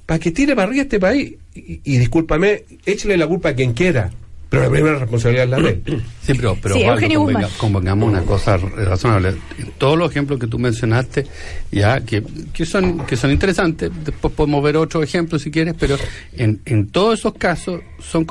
[0.07, 1.35] para que tire para arriba este país.
[1.55, 4.11] Y, y discúlpame, échale la culpa a quien quiera,
[4.51, 5.83] pero la primera responsabilidad es la él.
[6.23, 9.31] Sí, pero, pero Sí, Eugenio convenga- convengamos una cosa razonable.
[9.59, 11.27] En todos los ejemplos que tú mencionaste,
[11.73, 15.97] ya que, que son que son interesantes, después podemos ver otros ejemplos si quieres, pero
[16.37, 18.27] en, en todos esos casos son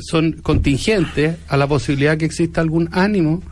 [0.00, 3.42] son contingentes a la posibilidad que exista algún ánimo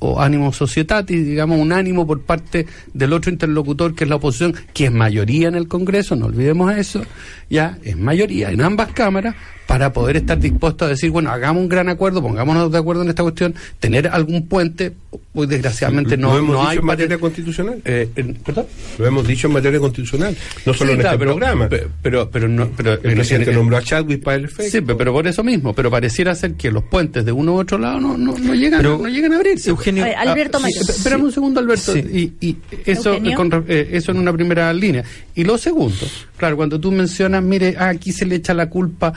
[0.00, 4.54] o ánimo societatis, digamos, un ánimo por parte del otro interlocutor que es la oposición,
[4.74, 7.02] que es mayoría en el Congreso, no olvidemos eso,
[7.48, 9.34] ya es mayoría en ambas cámaras,
[9.66, 13.08] para poder estar dispuesto a decir, bueno, hagamos un gran acuerdo, pongámonos de acuerdo en
[13.08, 14.92] esta cuestión, tener algún puente,
[15.32, 17.80] pues desgraciadamente no, lo hemos no dicho hay en materia constitucional.
[17.84, 18.08] eh,
[18.44, 18.66] ¿perdón?
[18.98, 21.68] Lo hemos dicho en materia constitucional, no solo Sí, en este pero- programa.
[21.68, 24.70] Pero, pero, pero no, pero el en- presidente en- nombró a Chadwick para el efecto.
[24.70, 27.58] Sí, pe- pero por eso mismo, pero pareciera ser que los puentes de uno u
[27.60, 29.70] otro lado no, no, no llegan, Pero, no llegan a abrirse.
[29.70, 30.84] Eugenio, A ver, Alberto ah, Mayor.
[30.84, 31.92] sí, Espérame un segundo, Alberto.
[31.94, 32.32] Sí.
[32.40, 35.04] Y, y eso, con re- eh, eso en una primera línea.
[35.34, 39.12] Y lo segundo, claro, cuando tú mencionas, mire, ah, aquí se le echa la culpa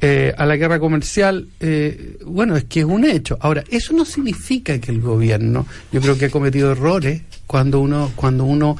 [0.00, 3.36] eh, a la guerra comercial, eh, bueno, es que es un hecho.
[3.40, 8.12] Ahora, eso no significa que el gobierno, yo creo que ha cometido errores cuando uno,
[8.14, 8.76] cuando uno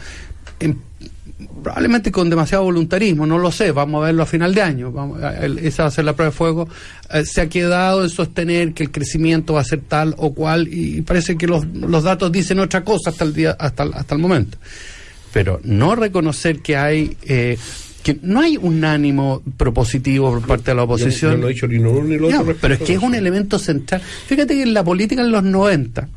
[0.61, 0.77] em,
[1.62, 5.20] probablemente con demasiado voluntarismo, no lo sé, vamos a verlo a final de año, vamos,
[5.40, 6.68] el- esa va a ser la prueba de fuego,
[7.12, 10.68] eh, se ha quedado en sostener que el crecimiento va a ser tal o cual
[10.70, 14.20] y parece que los, los datos dicen otra cosa hasta el día hasta, hasta el
[14.20, 14.59] momento.
[15.33, 17.59] Pero no reconocer que hay eh,
[18.03, 21.41] que no hay un ánimo propositivo por parte de la Yo oposición.
[21.41, 22.57] no he dicho ni lo uno ni lo Ya, otro.
[22.61, 24.01] pero es que es un elemento central.
[24.01, 26.09] Fíjate que en la política en los 90,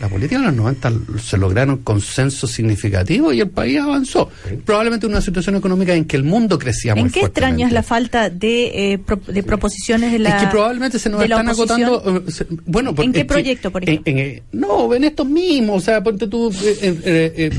[0.00, 4.30] la política en los 90 se lograron consensos significativos y el país avanzó.
[4.64, 7.72] Probablemente en una situación económica en que el mundo crecía muy ¿En qué extraño es
[7.72, 11.28] la falta de, eh, pro- de proposiciones de la es que probablemente se nos de
[11.28, 11.82] la están oposición?
[11.84, 12.24] agotando.
[12.26, 14.10] eh, se- bueno, por- ¿En qué que- proyecto, por ejemplo?
[14.10, 15.76] en, eh, no, en estos mismos.
[15.76, 17.50] O sea, ponte tú, eh, eh,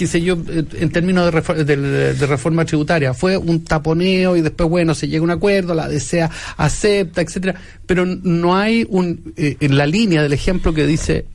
[0.00, 3.12] qué sé yo, eh, en términos de, refor- de- reforma tributaria.
[3.14, 7.54] Fue un taponeo y después, bueno, se llega a un acuerdo, la DCA acepta, etcétera
[7.86, 11.26] Pero no hay un eh, en la línea del ejemplo que dice.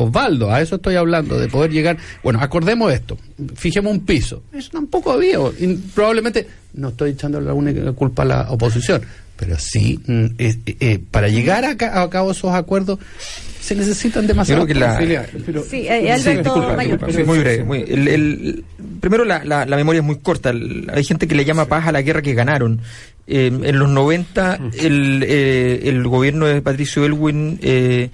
[0.00, 1.98] Osvaldo, a eso estoy hablando, de poder llegar.
[2.22, 3.18] Bueno, acordemos esto,
[3.56, 4.44] fijemos un piso.
[4.52, 5.38] Eso tampoco había.
[5.58, 9.02] y probablemente, no estoy echando la única culpa a la oposición,
[9.36, 13.00] pero sí, mm, eh, eh, eh, para llegar a, a cabo esos acuerdos
[13.68, 15.28] se necesitan demasiadas Yo creo que la-.
[15.46, 16.92] Pero- Sí, eh, Alberto disculpa, Mayor.
[16.98, 17.64] disculpa, sí, muy breve.
[17.64, 18.64] muy- el- el-
[19.00, 20.50] primero, la, la- la memoria es muy corta.
[20.50, 22.80] Hay gente que le llama paz a la guerra que ganaron.
[23.26, 28.08] Eh, en los 90, el, eh, el gobierno de Patricio Elwin eh,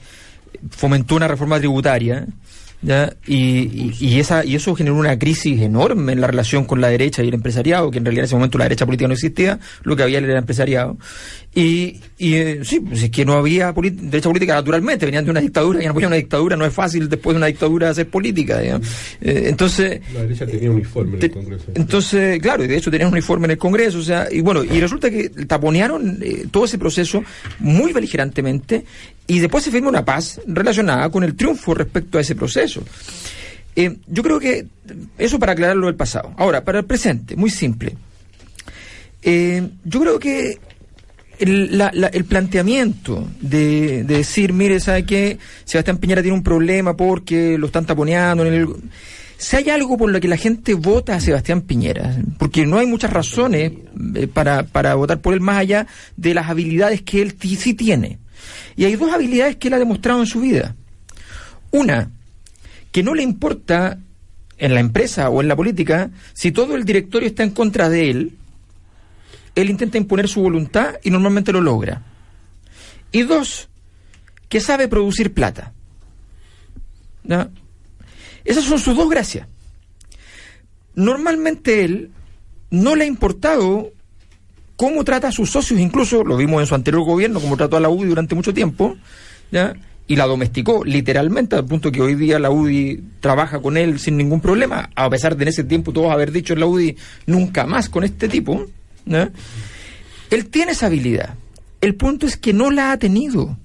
[0.70, 2.26] fomentó una reforma tributaria
[2.82, 3.14] ¿ya?
[3.26, 6.88] Y, y, y esa, y eso generó una crisis enorme en la relación con la
[6.88, 9.58] derecha y el empresariado, que en realidad en ese momento la derecha política no existía,
[9.84, 10.98] lo que había era el empresariado.
[11.56, 15.40] Y, y eh, sí, pues es que no había derecha política naturalmente, venían de una
[15.40, 18.60] dictadura, y apoyar una dictadura no es fácil después de una dictadura hacer política.
[18.60, 18.80] Eh,
[19.20, 21.64] entonces, La derecha tenía uniforme en te- el Congreso.
[21.76, 24.64] entonces, claro, y de hecho tenían un uniforme en el Congreso, o sea, y bueno,
[24.64, 27.22] y resulta que taponearon eh, todo ese proceso
[27.60, 28.84] muy beligerantemente
[29.28, 32.82] y después se firma una paz relacionada con el triunfo respecto a ese proceso.
[33.76, 34.66] Eh, yo creo que
[35.18, 36.34] eso para aclarar lo del pasado.
[36.36, 37.94] Ahora, para el presente, muy simple.
[39.22, 40.58] Eh, yo creo que
[41.38, 45.38] el, la- la- el planteamiento de, de decir, mire, ¿sabe qué?
[45.64, 48.44] Sebastián Piñera tiene un problema porque lo están taponeando.
[48.46, 48.68] En el...
[49.36, 52.86] Si hay algo por lo que la gente vota a Sebastián Piñera, porque no hay
[52.86, 53.72] muchas razones
[54.14, 58.18] eh, para, para votar por él más allá de las habilidades que él sí tiene.
[58.76, 60.76] Y hay dos habilidades que él ha demostrado en su vida.
[61.72, 62.10] Una,
[62.92, 63.98] que no le importa
[64.56, 68.10] en la empresa o en la política si todo el directorio está en contra de
[68.10, 68.32] él,
[69.54, 72.02] él intenta imponer su voluntad y normalmente lo logra.
[73.12, 73.68] Y dos,
[74.48, 75.72] que sabe producir plata.
[77.24, 77.48] ¿Ya?
[78.44, 79.48] Esas son sus dos gracias.
[80.94, 82.10] Normalmente él
[82.70, 83.92] no le ha importado
[84.76, 87.80] cómo trata a sus socios, incluso lo vimos en su anterior gobierno, como trató a
[87.80, 88.96] la UDI durante mucho tiempo,
[89.50, 89.74] ¿ya?
[90.06, 94.16] y la domesticó literalmente, al punto que hoy día la UDI trabaja con él sin
[94.16, 97.66] ningún problema, a pesar de en ese tiempo todos haber dicho en la UDI nunca
[97.66, 98.66] más con este tipo.
[99.06, 99.30] ¿Ya?
[100.30, 101.34] Él tiene esa habilidad.
[101.80, 103.56] El punto es que no la ha tenido.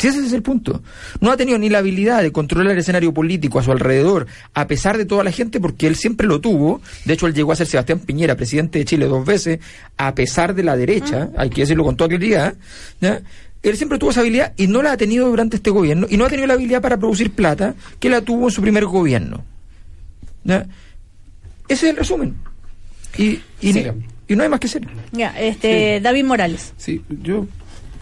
[0.00, 0.82] Si ese es el punto.
[1.20, 4.66] No ha tenido ni la habilidad de controlar el escenario político a su alrededor, a
[4.66, 6.80] pesar de toda la gente, porque él siempre lo tuvo.
[7.04, 9.60] De hecho, él llegó a ser Sebastián Piñera, presidente de Chile dos veces,
[9.98, 12.54] a pesar de la derecha, hay que decirlo con toda claridad.
[13.02, 13.20] ¿ya?
[13.62, 16.24] Él siempre tuvo esa habilidad y no la ha tenido durante este gobierno, y no
[16.24, 19.44] ha tenido la habilidad para producir plata que la tuvo en su primer gobierno.
[20.44, 20.66] ¿ya?
[21.68, 22.36] Ese es el resumen.
[23.18, 23.84] Y, y, Sí.
[24.32, 24.82] Y no hay más que hacer.
[25.12, 26.72] Ya, este, David Morales.
[26.78, 27.46] Sí, yo.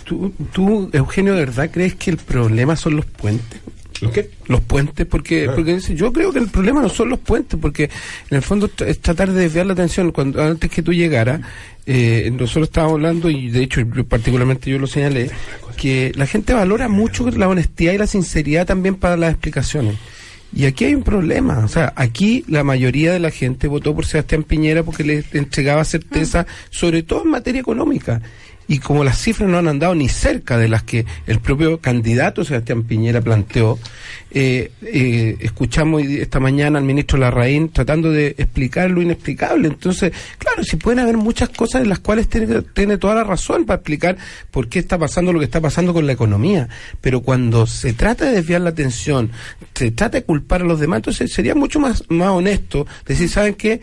[0.04, 3.60] ¿Tú, tú, Eugenio, de verdad crees que el problema son los puentes?
[4.00, 4.30] ¿Los qué?
[4.46, 5.56] Los puentes, porque, Claro.
[5.56, 7.90] porque yo creo que el problema no son los puentes, porque
[8.30, 10.12] en el fondo es tratar de desviar la atención.
[10.12, 11.40] Cuando antes que tú llegaras,
[11.84, 15.30] eh, nosotros estábamos hablando, y de hecho yo- particularmente yo lo señalé,
[15.76, 19.96] que la gente valora mucho la honestidad y la sinceridad también para las explicaciones.
[20.52, 24.06] Y aquí hay un problema, o sea, aquí la mayoría de la gente votó por
[24.06, 28.22] Sebastián Piñera porque le entregaba certeza, sobre todo en materia económica.
[28.70, 32.44] Y como las cifras no han andado ni cerca de las que el propio candidato
[32.44, 33.78] Sebastián Piñera planteó,
[34.30, 39.68] eh, eh, escuchamos esta mañana al ministro Larraín tratando de explicar lo inexplicable.
[39.68, 43.64] Entonces, claro, si pueden haber muchas cosas en las cuales tiene, tiene toda la razón
[43.64, 44.18] para explicar
[44.50, 46.68] por qué está pasando lo que está pasando con la economía.
[47.00, 49.30] Pero cuando se trata de desviar la atención,
[49.74, 53.54] se trata de culpar a los demás, entonces sería mucho más, más honesto decir, ¿saben
[53.54, 53.80] qué?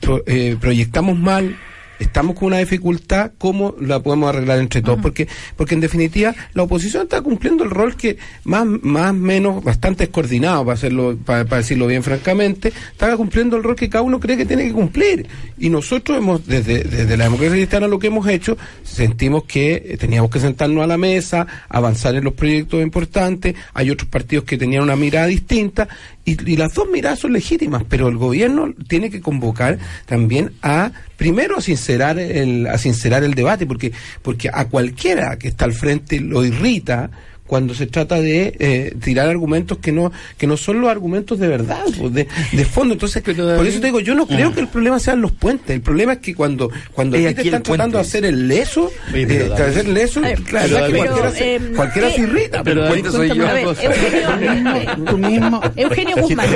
[0.00, 1.56] pro- eh, proyectamos mal,
[1.98, 5.00] estamos con una dificultad, ¿cómo la podemos arreglar entre todos?
[5.00, 10.04] Porque, porque en definitiva la oposición está cumpliendo el rol que más, más menos, bastante
[10.04, 14.20] descoordinado, para hacerlo, para, para decirlo bien francamente, está cumpliendo el rol que cada uno
[14.20, 15.26] cree que tiene que cumplir.
[15.58, 19.96] Y nosotros hemos, desde, desde la democracia cristiana lo que hemos hecho, sentimos que eh,
[19.96, 24.58] teníamos que sentarnos a la mesa, avanzar en los proyectos importantes, hay otros partidos que
[24.58, 25.88] tenían una mirada distinta,
[26.28, 30.92] y, y las dos miradas son legítimas, pero el gobierno tiene que convocar también a
[31.16, 35.72] primero a sincerar el a sincerar el debate porque porque a cualquiera que está al
[35.72, 37.10] frente lo irrita
[37.48, 41.48] cuando se trata de eh, tirar argumentos que no que no son los argumentos de
[41.48, 44.68] verdad pues, de, de fondo entonces por eso te digo yo no creo que el
[44.68, 47.98] problema sean los puentes el problema es que cuando cuando te aquí el están tratando
[47.98, 49.62] de hacer el leso Oye, eh, David.
[49.62, 52.82] hacer leso ver, claro pero, es que cualquiera, se, eh, cualquiera eh, se irrita Pero
[52.82, 53.64] el puente soy yo ver.
[53.64, 55.60] Eugenio, Tú mismo.
[55.76, 56.50] Eugenio ¿De Guzmán.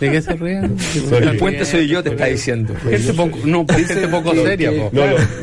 [0.00, 0.76] ¿De qué se ríen?
[1.10, 2.74] El puente soy yo, te está diciendo.
[2.82, 4.70] Gente poco, no, gente poco seria,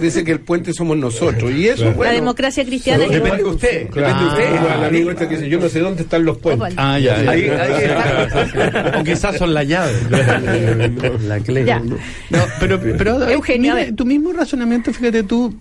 [0.01, 3.05] dice que el puente somos nosotros y eso La democracia cristiana.
[3.07, 3.89] Depende de usted.
[3.89, 4.42] Depende de usted.
[4.49, 6.73] Como el amigo este que dice, yo no sé dónde están los puentes.
[6.77, 7.15] Ah, ya.
[7.29, 7.62] Ahí- ya.
[7.62, 8.97] ahí está.
[8.99, 9.93] O quizás son la llave.
[11.27, 11.65] La clave.
[11.65, 11.79] Ya.
[11.79, 15.56] No, pero, pero David, Eugenio, a mira, tu mismo razonamiento, fíjate tú,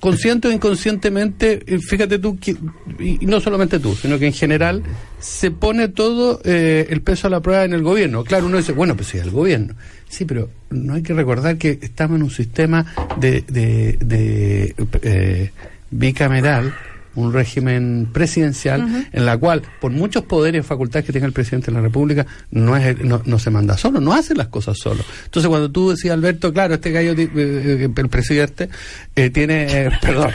[0.00, 2.56] consciente o inconscientemente, eh, fíjate tú, que,
[2.98, 4.82] y y no solamente tú, sino que en general
[5.18, 8.22] se pone todo eh, el peso a la prueba en el gobierno.
[8.24, 9.74] Claro, uno dice, bueno, pues sí, el gobierno.
[10.08, 12.84] Sí, pero no hay que recordar que estamos en un sistema
[13.18, 15.50] de, de, de, eh,
[15.90, 16.74] bicameral
[17.14, 21.66] un régimen presidencial en la cual, por muchos poderes y facultades que tenga el presidente
[21.70, 25.02] de la República, no, es, no, no se manda solo, no hace las cosas solo.
[25.24, 28.68] Entonces, cuando tú decías, Alberto, claro, este gallo, eh, eh, el presidente,
[29.14, 30.30] eh, tiene, eh, perdón,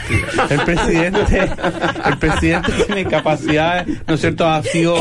[0.48, 1.18] el presidente,
[2.06, 4.96] el presidente tiene capacidades, ¿no es cierto?, ha sido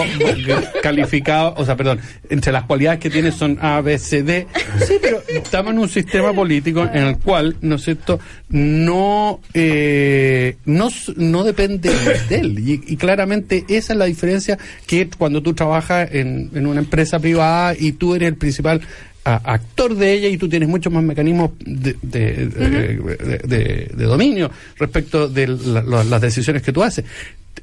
[0.82, 2.00] calificado, o sea, perdón,
[2.30, 4.48] entre las cualidades que tiene son A, B, C, D.
[4.86, 10.58] Sí, pero estamos en un sistema político en el cual, ¿no es cierto?, no, eh,
[10.66, 11.92] no, no depende de
[12.30, 12.60] él.
[12.60, 14.58] Y, y claramente esa es la diferencia
[14.88, 18.82] que cuando tú trabajas en, en una empresa privada y tú eres el principal
[19.26, 24.04] a- actor de ella y tú tienes muchos más mecanismos de, de, de- de- de
[24.06, 27.06] dominio respecto de la- la- las decisiones que tú haces.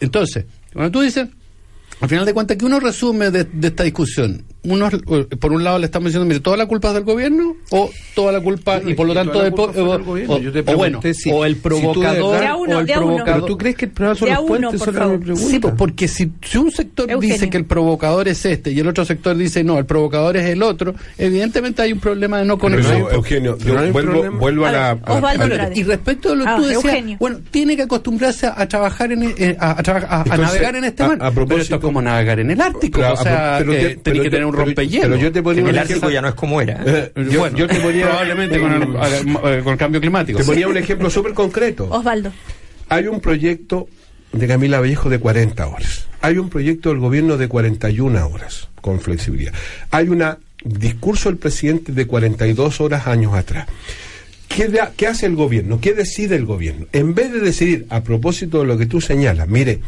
[0.01, 1.29] Entonces, cuando tú dices,
[2.01, 5.63] al final de cuentas, que uno resume de, de esta discusión, unos, eh, por un
[5.65, 8.81] lado le estamos diciendo, mire, ¿toda la culpa es del gobierno o toda la culpa,
[8.81, 10.35] No, y por lo tanto, del po- gobierno.
[10.35, 12.81] o- Yo te o bueno, si- o el si de provocador, De a uno, o
[12.81, 13.35] el de a provocador.
[13.35, 15.37] Pero tú crees que el problema son De a los uno, puentes, por.
[15.39, 17.35] Sí, pues porque si, si un sector Eugenio.
[17.35, 20.47] dice que el provocador es este y el otro sector dice no, el provocador es
[20.47, 23.07] el otro, evidentemente hay un problema de no Pero, conexión.
[23.13, 24.95] Eugenio, pero yo no vuelvo, vuelvo a, A la...
[24.95, 25.73] ver, a a Andrade.
[25.79, 27.17] Y respecto a lo que Ah, tú decías, Eugenio.
[27.21, 29.75] bueno, tiene que acostumbrarse a, a trabajar en, eh, a, a
[30.19, 31.19] a- a navegar en este a- mar.
[31.21, 34.15] a propósito- como navegar en el Ártico, Pero- o sea, pero que te- tenés pero
[34.17, 35.03] que yo- tener un pero- rompehielo.
[35.09, 36.83] pero yo te ponía El Ártico ya no es como era.
[36.85, 40.39] Eh, yo, bueno, yo te ponía, probablemente con el, con el cambio climático.
[40.39, 41.89] te ponía un ejemplo súper concreto.
[41.91, 42.33] Osvaldo.
[42.89, 43.89] Hay un proyecto
[44.33, 46.07] de Camila Vallejo de 40 horas.
[46.21, 49.53] Hay un proyecto del gobierno de 41 horas, con flexibilidad.
[49.91, 50.23] Hay un
[50.65, 53.67] discurso del presidente de 42 horas años atrás.
[54.49, 55.81] ¿Qué, da- ¿Qué hace el gobierno?
[55.81, 56.87] ¿Qué decide el gobierno?
[56.93, 59.81] En vez de decidir, a propósito de lo que tú señalas, mire,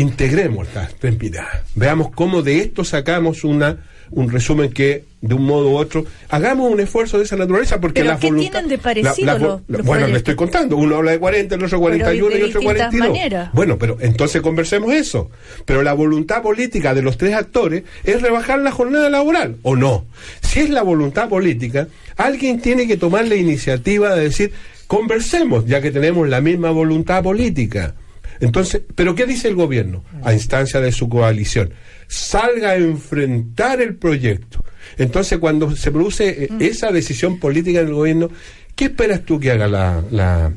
[0.00, 1.62] integremos las tres miradas.
[1.74, 6.70] Veamos cómo de esto sacamos una un resumen que de un modo u otro hagamos
[6.70, 9.60] un esfuerzo de esa naturaleza porque Pero la ¿qué voluntad tienen de parecido vo- los-
[9.66, 12.60] los bueno le estoy contando uno habla de 40 el otro 41 de y otro
[12.60, 13.50] distintas 42 maneras.
[13.52, 15.28] bueno pero entonces conversemos eso.
[15.64, 20.04] Pero la voluntad política de los tres actores es rebajar la jornada laboral o no
[20.40, 24.52] si es la voluntad política alguien tiene que tomar la iniciativa de decir
[24.86, 27.94] conversemos ya que tenemos la misma voluntad política
[28.40, 30.04] entonces, ¿pero qué dice el gobierno?
[30.22, 31.72] A instancia de su coalición.
[32.08, 34.64] Salga a enfrentar el proyecto.
[34.98, 38.30] Entonces, cuando se produce eh, esa decisión política en el gobierno,
[38.74, 40.52] ¿qué esperas tú que haga la, la,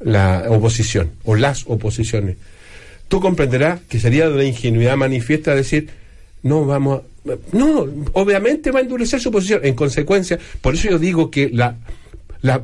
[0.00, 2.36] la oposición o las oposiciones?
[3.08, 5.88] Tú comprenderás que sería de una ingenuidad manifiesta decir,
[6.42, 7.02] no vamos a...
[7.52, 9.60] No, obviamente va a endurecer su posición.
[9.62, 11.76] En consecuencia, por eso yo digo que la,
[12.40, 12.62] la,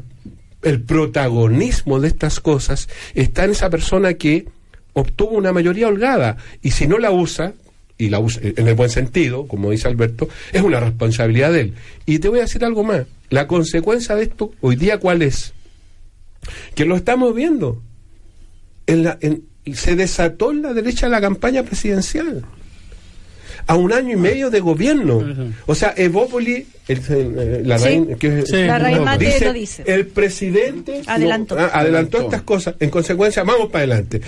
[0.64, 4.46] el protagonismo de estas cosas está en esa persona que
[4.92, 7.54] obtuvo una mayoría holgada y si no la usa,
[7.98, 11.74] y la usa en el buen sentido, como dice Alberto, es una responsabilidad de él.
[12.06, 13.04] Y te voy a decir algo más.
[13.30, 15.52] La consecuencia de esto, hoy día, ¿cuál es?
[16.74, 17.82] Que lo estamos viendo.
[18.86, 19.44] En la, en-
[19.74, 22.44] se desató en la derecha la campaña presidencial.
[23.66, 25.24] A un año y medio de gobierno.
[25.66, 27.84] O sea, Evópoli, el- el- la Sí.
[27.84, 28.56] raíz, que- Sí.
[28.64, 29.84] La raíz mate lo dice.
[29.86, 31.54] El presidente Adelantó.
[31.56, 32.74] no, ah, adelantó estas cosas.
[32.80, 34.20] En consecuencia, vamos para adelante.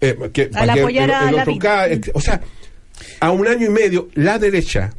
[0.00, 1.58] Eh, que, para que apoyar el- a el otro Lavín.
[1.58, 2.40] ca- ex- o sea,
[3.20, 4.92] a un año y medio, la derecha,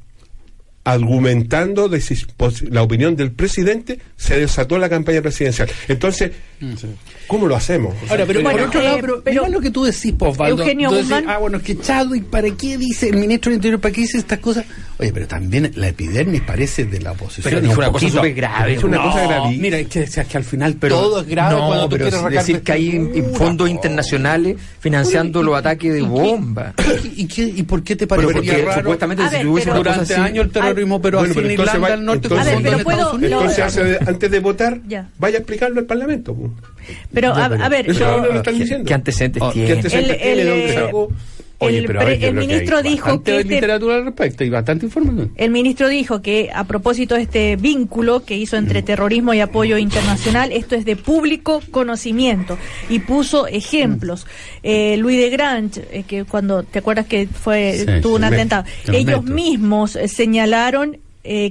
[0.94, 5.70] argumentando de si pos- la opinión del presidente, se desató la campaña presidencial.
[5.88, 6.32] Entonces,
[7.28, 7.94] ¿cómo lo hacemos?
[7.96, 9.84] O sea, Ahora, pero Bueno, por otro eh, lado, pero, pero- mira lo que tú
[9.84, 10.62] decís, pues, Osvaldo.
[10.64, 11.30] Eugenio Tú decís, Guzmán.
[11.30, 13.80] ah, bueno, es que Chadwick, ¿para qué dice el ministro del Interior?
[13.80, 14.66] ¿Para qué dice estas cosas?
[15.00, 17.44] Oye, pero también la epidermis parece de la oposición.
[17.44, 18.18] Pero dijo un una cosa poquito.
[18.18, 18.74] súper grave.
[18.76, 19.62] Es una No, cosa gravísima.
[19.62, 22.10] Mira, es que, es que al final Pero todo es grave no, cuando tú pero
[22.10, 26.74] quieres decir que hay fondos internacionales financiando los ataques de bomba.
[27.16, 28.82] ¿Y, qué, ¿Y por qué te Pero parecería porque raro?
[28.82, 31.80] supuestamente A ver, pero- cosa Durante años el terrorismo, pero Bueno, así pero en Irlanda
[31.80, 33.42] va- del Norte entonces- con A ver, fondos pero de puedo- Estados Unidos.
[33.42, 35.10] Entonces, hace de- antes de votar, Ya.
[35.18, 36.36] vaya a explicarlo al Parlamento.
[36.36, 36.52] pues.
[37.14, 38.86] Pero, a, a ver, Eso yo- no lo están ¿Qué, diciendo.
[38.88, 39.72] qué antecedentes Oh, ¿qué tiene?
[39.74, 40.32] antecedentes El- tiene?
[40.42, 41.12] el, ¿De dónde sacó?
[41.60, 45.32] Oye, el, ver, que ministro dijo que este, literatura al respecto y bastante información.
[45.38, 49.80] el ministro dijo que a propósito de este vínculo que hizo entre terrorismo y apoyo
[49.80, 54.28] internacional, esto es de público conocimiento y puso ejemplos.
[54.62, 58.64] Eh, Luis de Grange, eh, que cuando te acuerdas que fue Sí, tuvo un atentado,
[58.92, 60.98] ellos mismos eh, señalaron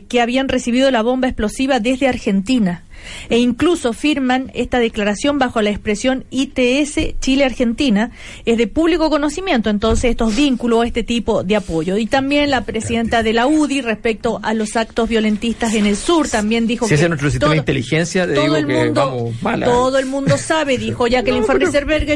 [0.08, 2.85] que habían recibido la bomba explosiva desde Argentina.
[3.30, 8.10] E incluso firman esta declaración bajo la expresión ITS Chile-Argentina,
[8.44, 11.96] es de público conocimiento, entonces estos vínculos, este tipo de apoyo.
[11.96, 16.28] Y también la presidenta de la UDI respecto a los actos violentistas en el sur,
[16.28, 18.84] también dijo Si que ese es nuestro sistema de inteligencia, te todo digo el que
[18.84, 19.66] mundo, vamos mal, ¿eh?
[19.66, 21.46] todo el mundo sabe, dijo Jacqueline No,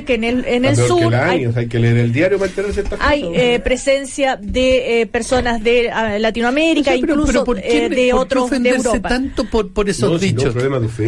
[0.04, 3.00] que en el, en el sur hay que leer el diario para enterarse de estas
[3.00, 3.36] hay cosas.
[3.42, 7.88] eh, presencia de eh, personas de ah, Latinoamérica, pero- incluso pero ¿por qué- eh, de
[7.88, 9.08] por qué otros de Europa.
[9.08, 10.42] tanto por, por esos No, si no,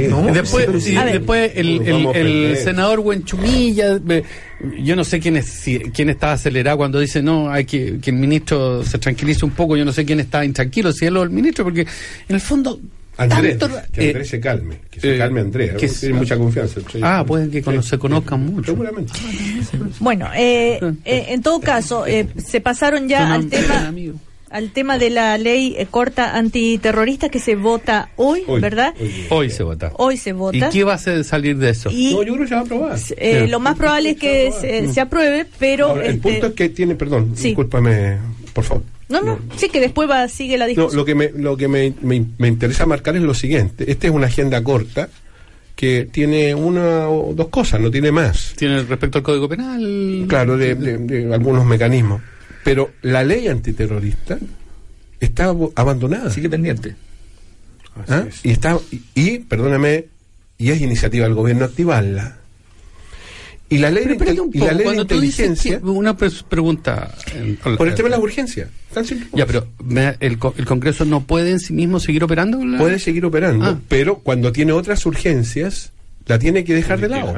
[0.09, 0.97] No, después, Sí, sí.
[2.15, 4.25] El, senador Buenchumilla, ve,
[4.83, 8.11] yo no sé quién es si- quién está acelerado cuando dice no, hay que que
[8.11, 11.23] el ministro se tranquilice un poco, yo no sé quién está intranquilo, si él o
[11.23, 12.81] el ministro, porque en el fondo
[13.17, 15.93] Andrés, tanto- que eh, Andrés se calme, que se eh, calme Andrés, que ¿no?
[15.93, 16.81] se- tiene mucha confianza.
[17.03, 18.73] Ah, pueden que cono- se conozcan mucho.
[18.73, 19.13] Seguramente.
[20.01, 23.93] Bueno, eh, eh, en todo caso, eh, se pasaron ya Son al tema.
[24.53, 28.95] Al tema de la ley eh, corta antiterrorista que se vota hoy, Hoy, ¿verdad?
[29.01, 29.27] hoy.
[29.31, 29.93] Hoy se vota.
[29.97, 30.71] Hoy se ¿Y vota.
[30.71, 31.91] qué va a salir de eso?
[31.91, 32.99] Y No, yo creo que se va a aprobar.
[33.17, 33.51] eh, Sí.
[33.51, 36.69] lo más probable es que se, se apruebe, pero Ahora, el este, punto es que
[36.69, 37.49] tiene, perdón, Sí.
[37.49, 38.19] discúlpame,
[38.53, 38.83] por favor.
[39.09, 40.97] no, no, sí que después va sigue la No, discusión.
[40.97, 43.91] lo que, me, lo que me, me- me interesa marcar es lo siguiente.
[43.91, 45.09] Esta es una agenda corta
[45.77, 48.55] que tiene una o dos cosas, no tiene más.
[48.57, 50.27] Tiene respecto al Código Penal.
[50.29, 52.21] Claro, de, de- de algunos mecanismos.
[52.65, 54.39] Pero la ley antiterrorista
[55.21, 56.31] está abandonada.
[56.31, 56.95] Sigue pendiente.
[58.09, 58.25] ¿Ah?
[58.43, 60.07] Y está y, y, perdóname,
[60.59, 62.39] y es iniciativa del gobierno activarla.
[63.69, 67.15] Y la ley, Pero de, y la ley de inteligencia que- una pregunta.
[67.35, 68.69] eh, por el tema de las urgencias.
[68.93, 71.99] Tan simple como Ya, pero me- el, co- el Congreso no puede en sí mismo
[71.99, 72.63] seguir operando.
[72.65, 73.81] la- puede seguir operando, Ah.
[73.89, 75.91] pero cuando tiene otras urgencias
[76.27, 77.35] la tiene que dejar de lado.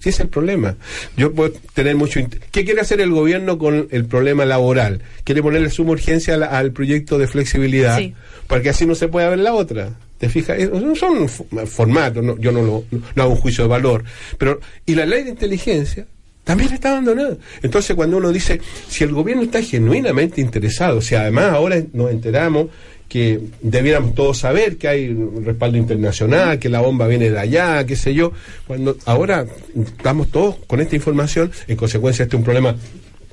[0.00, 0.76] Sí, es el problema.
[1.16, 2.20] Yo puedo tener mucho.
[2.50, 5.02] ¿Qué quiere hacer el gobierno con el problema laboral?
[5.24, 8.14] Quiere ponerle suma urgencia al proyecto de flexibilidad Sí.
[8.48, 9.90] para que así no se pueda ver la otra.
[10.18, 10.58] ¿Te fijas?
[10.70, 11.28] No son
[11.66, 12.84] formatos, no- yo no, lo,
[13.14, 14.04] no hago un juicio de valor.
[14.38, 16.06] pero Y la ley de inteligencia
[16.44, 17.36] también está abandonada.
[17.62, 22.66] Entonces, cuando uno dice, si el gobierno está genuinamente interesado, si además ahora nos enteramos
[23.10, 27.84] que debiéramos todos saber que hay un respaldo internacional, que la bomba viene de allá,
[27.84, 28.32] qué sé yo,
[28.66, 29.44] cuando ahora
[29.76, 32.76] estamos todos con esta información, en consecuencia este es un problema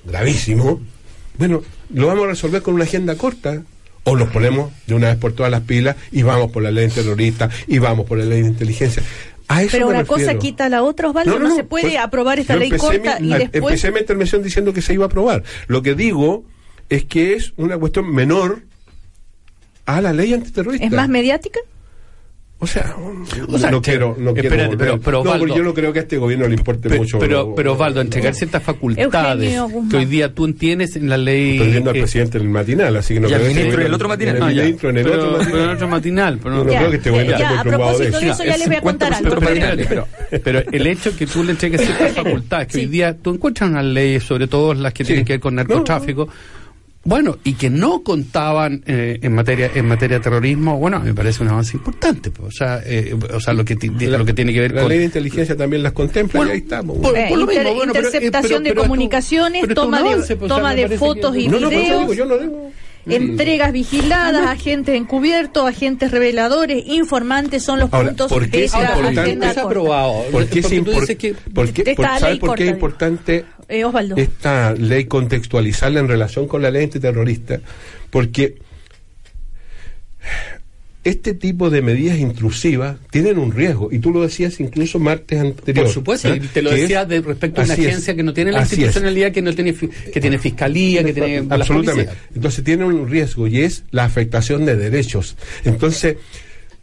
[0.05, 0.81] gravísimo,
[1.37, 1.61] bueno,
[1.93, 3.63] lo vamos a resolver con una agenda corta.
[4.09, 6.87] O nos ponemos de una vez por todas las pilas y vamos por la ley
[6.87, 9.03] terrorista y vamos por la ley de inteligencia.
[9.49, 10.39] A eso Pero me una cosa refiero.
[10.39, 11.37] quita la otra, Osvaldo.
[11.37, 13.55] No, se puede pues, aprobar esta ley corta mi- y después.
[13.73, 15.43] Empecé mi intervención diciendo que se iba a aprobar.
[15.67, 16.45] Lo que digo
[16.87, 18.61] es que es una cuestión menor
[19.87, 20.85] a la ley antiterrorista.
[20.85, 21.59] ¿Es más mediática?
[22.59, 22.95] O sea,
[23.49, 25.93] O sea, no che, quiero, no quiero espérate, pero- pero, no, Osvaldo- yo no creo
[25.93, 27.19] que a este gobierno le importe Pe- mucho.
[27.19, 31.57] pero, pero Osvaldo, entregar ciertas facultades Eugenio que hoy día tú tienes en la ley.
[31.57, 33.81] Estoy viendo al eh, presidente en el matinal, así que no creo que este ministro
[33.81, 34.35] en el otro matinal.
[34.37, 34.61] en ah, el ya.
[34.63, 35.75] ministro en el pero, otro pero en matinal.
[35.75, 36.39] otro matinal.
[36.41, 38.17] pero No, no Ya, creo que este gobierno ya, esté preocupado de eso.
[38.17, 39.83] eso, ya el les voy a contar 50% algo.
[39.87, 42.79] Pero, Pero- pero, pero el hecho que tú le entregues ciertas facultades, que Sí.
[42.79, 45.09] hoy día tú encuentras unas leyes, sobre todo las que Sí.
[45.09, 46.27] tienen que ver con narcotráfico,
[47.07, 51.41] bueno, y que no contaban eh, en materia en materia de terrorismo, bueno, me parece
[51.41, 52.31] un avance importante.
[52.31, 54.81] pues, o, sea, eh, o sea, lo que, ti- lo que tiene que ver La
[54.81, 54.89] con...
[54.89, 56.97] ley de inteligencia también las contempla Bueno, y ahí estamos.
[56.97, 59.71] por- Eh, lo inter- mismo, bueno, pero- eh, interceptación de pero- pero esto- comunicaciones, esto
[59.71, 61.67] es toma un de, avance, pues, o sea, toma de fotos que- y no, no,
[61.69, 62.01] por eso videos.
[62.01, 62.71] digo, yo no digo.
[63.09, 68.73] Entregas vigiladas, agentes encubiertos, agentes reveladores, informantes son los Ahora, puntos ¿por qué de es
[68.73, 69.19] esta importante?
[69.21, 69.79] agenda se ha corta.
[69.79, 70.23] aprobado.
[70.31, 72.39] ¿Por qué es Porque tú impor- dices que- por qué- de por- esta ¿Sabe ley
[72.39, 73.83] por qué es importante Eh,
[74.17, 77.59] esta ley contextualizarla en relación con la ley antiterrorista?
[78.09, 78.55] Porque
[81.09, 85.85] este tipo de medidas intrusivas tienen un riesgo, y tú lo decías incluso martes anterior.
[85.85, 86.41] Por supuesto, ¿eh?
[86.43, 88.51] y te lo decía es- de respecto a una así es, agencia que no tiene
[88.51, 88.79] la así es.
[88.79, 92.11] institucionalidad, que no tiene que tiene fiscalía, que tiene Absolutamente.
[92.35, 95.35] Entonces tiene un riesgo y es la afectación de derechos.
[95.65, 96.17] Entonces,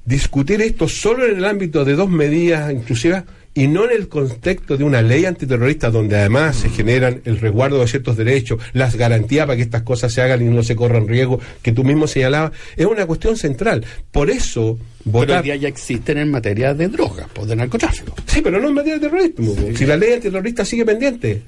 [0.05, 3.25] discutir esto solo en el ámbito de dos medidas inclusivas
[3.55, 7.81] y no en el contexto de una ley antiterrorista donde además se generan el resguardo
[7.81, 11.07] de ciertos derechos, las garantías para que estas cosas se hagan y no se corran
[11.07, 13.85] riesgo, que tú mismo señalabas, es una cuestión central.
[14.11, 15.45] Por eso, Pero hoy votar...
[15.45, 18.15] día ya existen en materia de drogas, pues, de narcotráfico.
[18.27, 19.55] Sí, pero no en materia de terrorismo.
[19.77, 21.43] Si la ley antiterrorista sigue pendiente.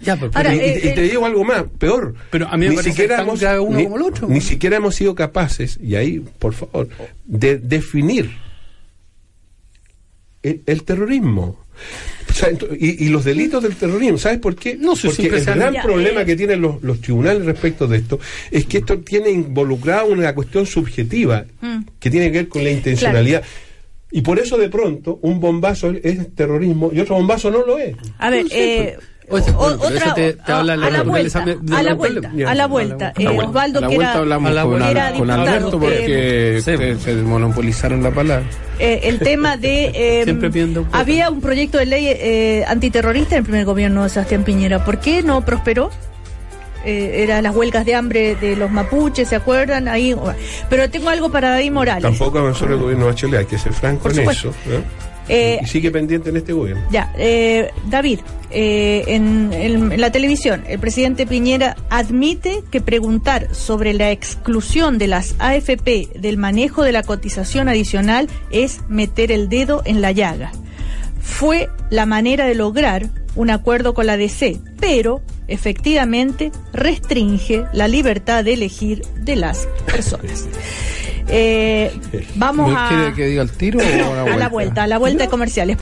[0.00, 2.14] Ya, pero, Ahora, y, eh, te eh, digo algo más, peor.
[2.30, 4.28] Pero a mí me parece tan grave uno ni, como el otro.
[4.28, 6.88] Ni siquiera hemos sido capaces, y ahí, por favor,
[7.24, 8.30] de definir
[10.42, 11.58] el, el terrorismo.
[12.28, 14.76] O sea, ento- y, y los delitos del terrorismo, ¿sabes por qué?
[14.76, 16.26] No, Porque el gran Ya, problema eh.
[16.26, 18.18] que tienen los, los tribunales respecto de esto
[18.50, 21.78] es que esto tiene involucrada una cuestión subjetiva Mm.
[21.98, 23.42] que tiene que ver con la intencionalidad.
[24.10, 27.94] Y por eso de pronto un bombazo es, terrorismo y otro bombazo no lo es.
[28.18, 28.96] A ver, No eh,
[29.30, 31.78] otra, eso te- te a- habla a, la vuelta, a la del vuelta, problema.
[31.80, 32.28] a la Ya, vuelta.
[32.46, 33.48] a la Eh, vuelta.
[33.48, 36.76] Osvaldo, que era, hablamos A la con vuelta era con diputado, Alberto eh, porque Sí,
[36.76, 38.44] se, se monopolizaron la palabra.
[38.78, 39.90] eh, el tema de...
[39.94, 44.84] eh, había un proyecto de ley eh, antiterrorista en el primer gobierno de Sebastián Piñera.
[44.84, 45.90] ¿Por qué no prosperó?
[46.88, 49.88] Eh, eran las huelgas de hambre de los mapuches, ¿se acuerdan?
[49.88, 50.14] Ahí,
[50.70, 52.02] pero tengo algo para David Morales.
[52.02, 54.48] Tampoco avanzó el gobierno de Bachelet, hay que ser franco Por en supuesto.
[54.48, 54.72] eso.
[54.74, 54.80] ¿eh?
[55.30, 56.82] Eh, y sigue pendiente en este gobierno.
[56.90, 58.20] Ya, eh, David,
[58.50, 64.96] eh, en, en- en la televisión, el presidente Piñera admite que preguntar sobre la exclusión
[64.96, 70.12] de las AFP del manejo de la cotización adicional es meter el dedo en la
[70.12, 70.50] llaga.
[71.20, 73.08] Fue la manera de lograr
[73.38, 80.46] un acuerdo con la DC, pero efectivamente restringe la libertad de elegir de las personas.
[81.30, 81.92] Eh,
[82.36, 84.38] vamos ¿No a, quiere que diga el tiro o a la a vuelta?
[84.38, 85.76] la vuelta, a la vuelta de comerciales.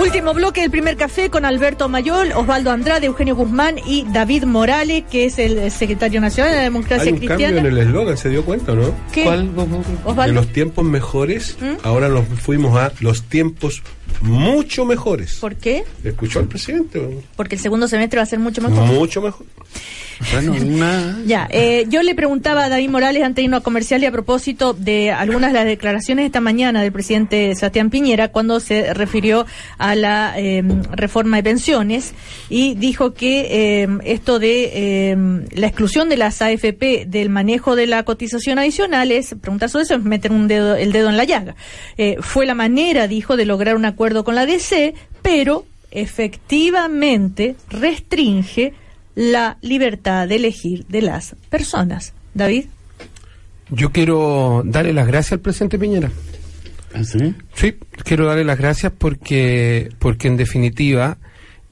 [0.00, 5.04] Último bloque del primer café con Alberto Mayol, Osvaldo Andrade, Eugenio Guzmán y David Morales,
[5.10, 7.60] que es el secretario nacional de la democracia Hay un cambio cristiana.
[7.60, 8.94] en el eslogan, ¿se dio cuenta, no?
[9.12, 9.24] ¿Qué?
[9.24, 9.48] ¿Cuál?
[9.50, 10.34] vos- De Osvaldo.
[10.34, 11.84] los tiempos mejores, ¿Mm?
[11.86, 13.82] ahora nos fuimos a los tiempos
[14.22, 15.36] mucho mejores.
[15.36, 15.84] ¿Por qué?
[16.04, 17.22] ¿Escuchó al presidente?
[17.36, 18.86] Porque el segundo semestre va a ser mucho mejor.
[18.86, 19.46] Mucho mejor.
[20.32, 21.18] Bueno, una...
[21.26, 24.12] Ya, eh, yo le preguntaba a David Morales antes de irnos a comercial y a
[24.12, 29.46] propósito de algunas de las declaraciones esta mañana del presidente Sebastián Piñera cuando se refirió
[29.78, 30.62] a la eh,
[30.92, 32.14] reforma de pensiones
[32.48, 35.16] y dijo que eh, esto de eh,
[35.52, 39.94] la exclusión de las AFP del manejo de la cotización adicional es, preguntar sobre eso
[39.94, 41.54] es meter un dedo, el dedo en la llaga.
[41.96, 48.74] Eh, fue la manera, dijo, de lograr un acuerdo con la DC, pero efectivamente restringe
[49.14, 52.12] la libertad de elegir de las personas.
[52.34, 52.66] David.
[53.70, 56.10] Yo quiero darle las gracias al presidente Piñera.
[56.94, 57.34] ¿Ah, sí?
[57.54, 61.16] Sí, quiero darle las gracias porque, porque en definitiva,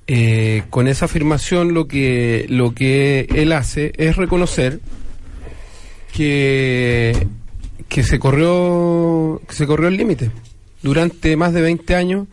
[0.06, 4.80] eh, con esa afirmación lo que, lo que él hace es reconocer
[6.12, 7.26] que,
[7.88, 10.30] que se corrió, que se corrió el límite.
[10.82, 12.26] Durante más de 20 años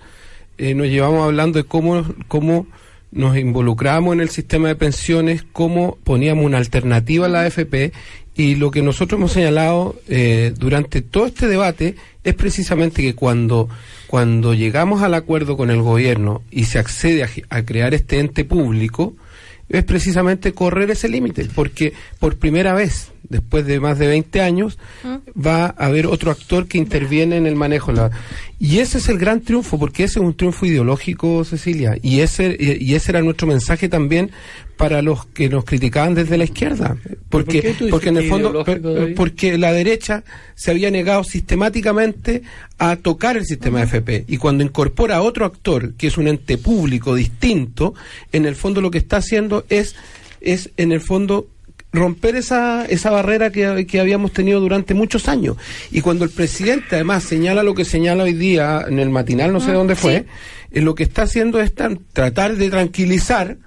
[0.58, 2.68] eh, nos llevamos hablando de cómo, cómo
[3.12, 7.94] nos involucramos en el sistema de pensiones, cómo poníamos una alternativa a la AFP
[8.36, 13.70] y lo que nosotros hemos señalado eh, durante todo este debate es precisamente que cuando,
[14.08, 19.16] cuando llegamos al acuerdo con el gobierno y se accede a crear este ente público,
[19.70, 24.78] es precisamente correr ese límite, porque por primera vez, después de más de 20 años,
[25.36, 27.92] va a haber otro actor que interviene en el manejo.
[27.92, 28.12] La...
[28.60, 32.56] Y ese es el gran triunfo, porque ese es un triunfo ideológico, Cecilia, y ese,
[32.60, 34.32] y ese era nuestro mensaje también
[34.78, 36.96] para los que nos criticaban desde la izquierda,
[37.30, 38.64] porque, ¿Por qué tú dices porque en el fondo,
[39.16, 40.24] porque la derecha
[40.56, 42.44] se había negado sistemáticamente
[42.78, 46.58] a tocar el sistema FP y cuando incorpora a otro actor que es un ente
[46.58, 47.96] público distinto,
[48.32, 49.96] en el fondo lo que está haciendo es
[50.40, 51.48] es en el fondo
[51.92, 55.58] romper esa, esa barrera que, que habíamos tenido durante muchos años.
[55.90, 59.60] Y cuando el presidente además señala lo que señala hoy día en el matinal, no
[59.60, 60.26] sé dónde fue,
[60.72, 63.58] eh, lo que está haciendo es tan- tratar de tranquilizar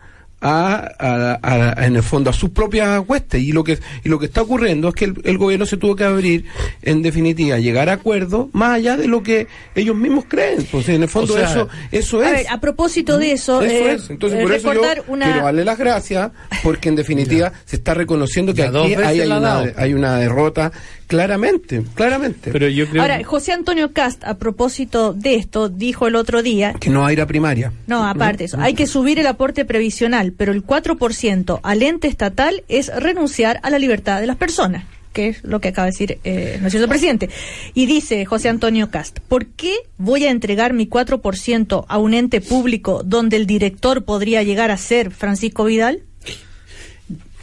[0.41, 3.43] a, a- a- en el fondo a sus propias huestes.
[3.43, 5.97] Y lo que y lo que está ocurriendo es que el, el gobierno se tuvo
[5.97, 6.45] que abrir
[6.82, 10.66] en definitiva llegar a acuerdos más allá de lo que ellos mismos creen.
[10.70, 12.32] Pues en el fondo O sea, eso eso A es.
[12.32, 14.11] ver, a propósito de eso, eso eh, es.
[14.11, 15.26] Entonces, eh, por eso yo recordar una...
[15.26, 16.30] quiero darle las gracias,
[16.62, 20.72] porque en definitiva se está reconociendo que Ya aquí hay, hay una, hay una derrota
[21.11, 22.53] claramente, claramente.
[22.53, 26.73] Pero yo creo Ahora, José Antonio Cast, a propósito de esto, dijo el otro día
[26.75, 27.73] que no va a ir a primaria.
[27.89, 32.07] No, aparte de eso, hay que subir el aporte previsional, pero el 4% al ente
[32.07, 35.91] estatal es renunciar a la libertad de las personas, que es lo que acaba de
[35.91, 37.29] decir eh, nuestro señor presidente.
[37.75, 42.41] Y dice José Antonio Cast, ¿por qué voy a entregar mi 4% a un ente
[42.41, 46.05] público donde el director podría llegar a ser Francisco Vidal?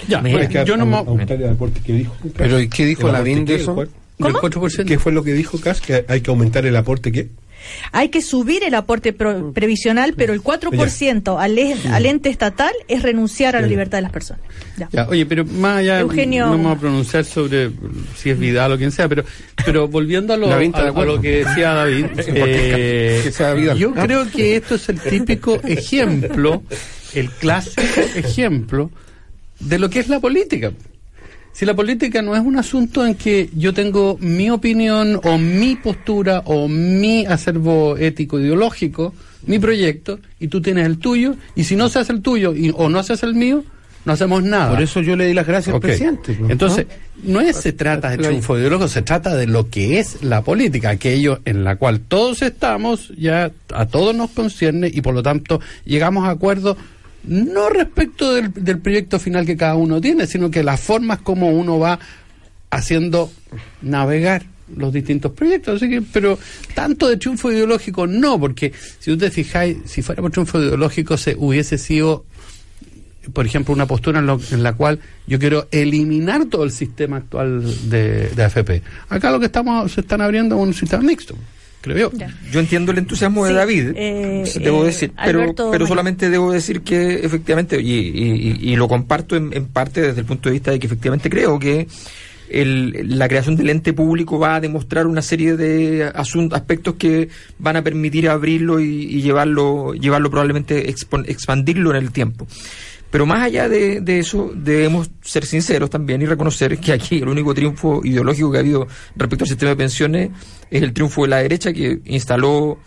[0.07, 0.97] Ya, Hay bueno, que yo no au- me...
[0.97, 2.15] aumentar el aporte que dijo.
[2.35, 3.61] Pero ¿y qué dijo ¿El Lavín de qué?
[3.61, 3.73] eso?
[3.75, 4.39] ¿Cómo?
[4.39, 4.85] 4%.
[4.85, 5.79] ¿Qué fue lo que dijo Cas?
[5.81, 7.29] Que hay que aumentar el aporte que
[7.91, 13.03] Hay que subir el aporte pro- previsional, pero el 4% al, al ente estatal es
[13.03, 14.41] renunciar a la libertad de las personas.
[14.77, 14.87] Ya.
[14.91, 17.69] Ya, oye, pero más allá, Eugenio- no vamos a pronunciar sobre
[18.15, 19.23] si es Vidal o quien sea, pero,
[19.65, 23.53] pero volviendo a lo, David, ¿está a, a lo que decía David, eh, que sea
[23.53, 23.77] Vidal.
[23.77, 26.63] yo creo que esto es el típico ejemplo,
[27.13, 27.81] el clásico
[28.15, 28.89] ejemplo
[29.60, 30.72] de lo que es la política.
[31.58, 35.76] Si la política no es un asunto en que yo tengo mi opinión o mi
[35.76, 39.14] postura o mi acervo ético ideológico,
[39.47, 42.72] mi proyecto, y tú tienes el tuyo, y si no se hace el tuyo y,
[42.76, 43.64] o no se hace el mío,
[44.05, 44.70] no hacemos nada.
[44.70, 46.38] Por eso yo le di las gracias al presidente.
[46.39, 46.49] ¿no?
[46.49, 46.86] Entonces,
[47.24, 50.91] no es se trata de triunfo ideológico, se trata de lo que es la política,
[50.91, 55.60] aquello en la cual todos estamos, ya a todos nos concierne y por lo tanto
[55.86, 56.78] llegamos a acuerdos
[57.28, 61.49] no respecto del, del proyecto final que cada uno tiene, sino que las formas como
[61.51, 61.99] uno va
[62.69, 63.32] haciendo
[63.82, 64.43] navegar
[64.75, 65.78] los distintos proyectos.
[65.78, 66.38] Así que, pero
[66.73, 71.36] tanto de triunfo ideológico no, porque si te fijáis, si fuera por triunfo ideológico se
[71.38, 72.25] hubiese sido
[73.34, 77.17] por ejemplo, una postura en, lo- en la cual yo quiero eliminar todo el sistema
[77.17, 78.82] actual de, de AFP.
[79.09, 81.36] Acá lo que estamos se están abriendo es un sistema mixto.
[81.82, 82.59] Creo yo.
[82.59, 86.82] Entiendo el entusiasmo de David, eh, debo eh, decir, pero, Alberto pero solamente debo decir
[86.82, 90.53] que efectivamente, y, y- y- y lo comparto en, en parte desde el punto de
[90.53, 91.88] vista de que efectivamente creo que
[92.49, 97.28] el- la creación del ente público va a demostrar una serie de asun- aspectos que
[97.59, 102.47] van a permitir abrirlo y, y llevarlo, llevarlo probablemente expandirlo en el tiempo.
[103.18, 107.28] Pero más allá de, de eso, debemos ser sinceros también y reconocer que aquí el
[107.28, 110.30] único triunfo ideológico que ha habido respecto al sistema de pensiones
[110.70, 112.78] es el triunfo de la derecha que instaló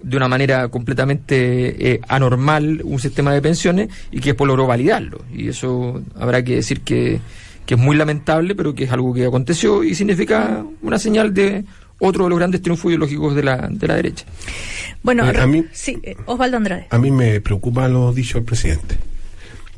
[0.00, 5.24] de una manera completamente eh, anormal un sistema de pensiones y que después logró validarlo.
[5.34, 7.18] Y eso habrá que decir que,
[7.66, 11.64] que es muy lamentable, pero que es algo que aconteció y significa una señal de
[11.98, 14.24] otro de los grandes triunfos ideológicos de la, de la derecha.
[15.02, 16.86] Bueno, Eh, a mí- sí, eh, Osvaldo Andrade.
[16.90, 18.96] A mí me preocupa lo dicho del presidente.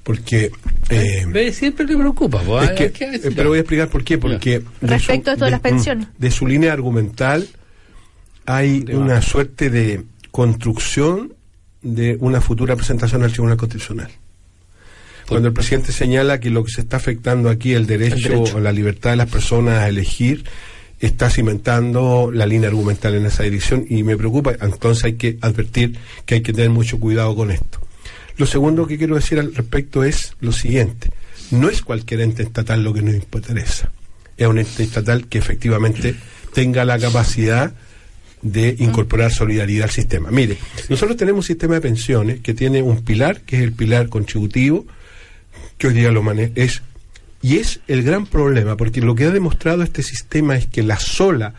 [0.02, 0.50] Porque.
[0.90, 2.40] eh, Siempre le preocupa.
[2.42, 4.18] pues, es que, que eh, pero voy a explicar por qué.
[4.18, 4.58] Porque.
[4.60, 6.08] de Respecto a esto de las mm, pensiones.
[6.18, 7.46] De su línea argumental
[8.46, 9.22] hay De una baja.
[9.22, 11.34] suerte de construcción
[11.82, 14.10] de una futura presentación al Tribunal Constitucional.
[15.28, 18.56] Cuando el presidente señala que lo que se está afectando aquí, el derecho, El derecho.
[18.58, 20.44] a la libertad de las personas a elegir,
[21.00, 24.52] está cimentando la línea argumental en esa dirección y me preocupa.
[24.60, 25.96] Entonces hay que advertir
[26.26, 27.80] que hay que tener mucho cuidado con esto.
[28.42, 31.12] Lo segundo que quiero decir al respecto es lo siguiente.
[31.52, 33.92] No es cualquier ente estatal lo que nos interesa.
[34.36, 36.16] Es un ente estatal que efectivamente
[36.52, 37.72] tenga la capacidad
[38.42, 40.32] de incorporar solidaridad al sistema.
[40.32, 44.08] Mire, nosotros tenemos un sistema de pensiones que tiene un pilar, que es el pilar
[44.08, 44.86] contributivo,
[45.78, 46.82] que hoy día lo maneja, es,
[47.42, 50.98] y es el gran problema, porque lo que ha demostrado este sistema es que la
[50.98, 51.54] sola,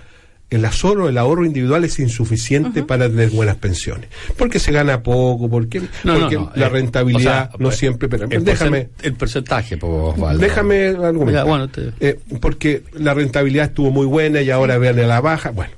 [0.56, 4.10] el solo el ahorro individual es insuficiente para tener buenas pensiones.
[4.38, 7.78] Porque se gana poco, porque, No, porque no, la eh, rentabilidad o sea, no pues,
[7.78, 10.40] siempre, pero el déjame, porcent- el porcentaje, pues, Osvaldo.
[10.42, 11.34] Déjame argumentar.
[11.34, 15.22] Ya, bueno, te- Eh, porque la rentabilidad estuvo muy buena y ahora vean a la
[15.22, 15.52] baja.
[15.52, 15.72] Bueno,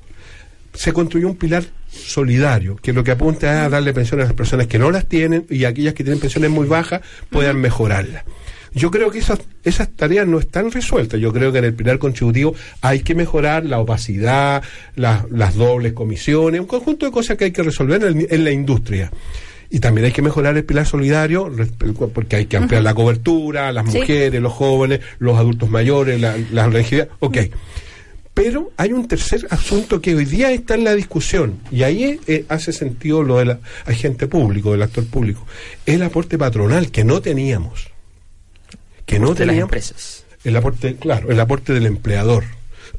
[0.74, 4.36] se construyó un pilar solidario que lo que apunta es a darle pensiones a las
[4.36, 7.00] personas que no las tienen y aquellas que tienen pensiones muy bajas
[7.30, 8.24] puedan mejorarlas.
[8.76, 11.18] Yo creo que esas, esas tareas no están resueltas.
[11.18, 14.62] Yo creo que en el pilar contributivo hay que mejorar la opacidad,
[14.96, 18.44] la- las dobles comisiones, un conjunto de cosas que hay que resolver en, el- en
[18.44, 19.10] la industria.
[19.70, 21.50] Y también hay que mejorar el pilar solidario
[22.14, 23.98] porque hay que ampliar la cobertura, las Sí.
[23.98, 27.08] mujeres, los jóvenes, los adultos mayores, la, la longevidad.
[27.20, 27.38] Ok.
[28.34, 32.44] Pero hay un tercer asunto que hoy día está en la discusión, y ahí eh,
[32.50, 33.56] hace sentido lo del
[33.86, 35.46] agente público, del actor público.
[35.86, 37.88] El aporte patronal que no teníamos.
[39.06, 40.24] Que no de las empresas.
[40.44, 42.44] El aporte, claro, el aporte del empleador.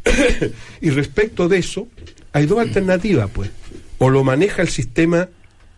[0.82, 1.88] y respecto de eso,
[2.34, 3.52] hay dos alternativas, pues.
[4.00, 5.30] O lo maneja el sistema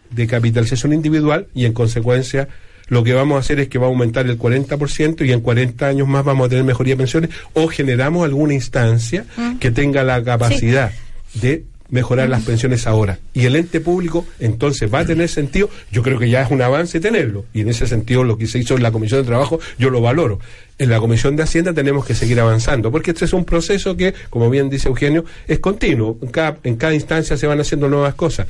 [0.10, 2.50] de capitalización individual y en consecuencia
[2.88, 5.88] lo que vamos a hacer es que va a aumentar el 40% y en 40
[5.88, 9.26] años más vamos a tener mejoría de pensiones o generamos alguna instancia
[9.60, 10.92] que tenga la capacidad
[11.36, 13.20] de mejorar las pensiones ahora.
[13.34, 16.62] Y el ente público entonces va a tener sentido, yo creo que ya es un
[16.62, 19.60] avance tenerlo, y en ese sentido lo que se hizo en la Comisión de Trabajo
[19.78, 20.40] yo lo valoro.
[20.78, 24.14] En la Comisión de Hacienda tenemos que seguir avanzando, porque este es un proceso que,
[24.30, 28.14] como bien dice Eugenio, es continuo, en cada, en cada instancia se van haciendo nuevas
[28.16, 28.48] cosas.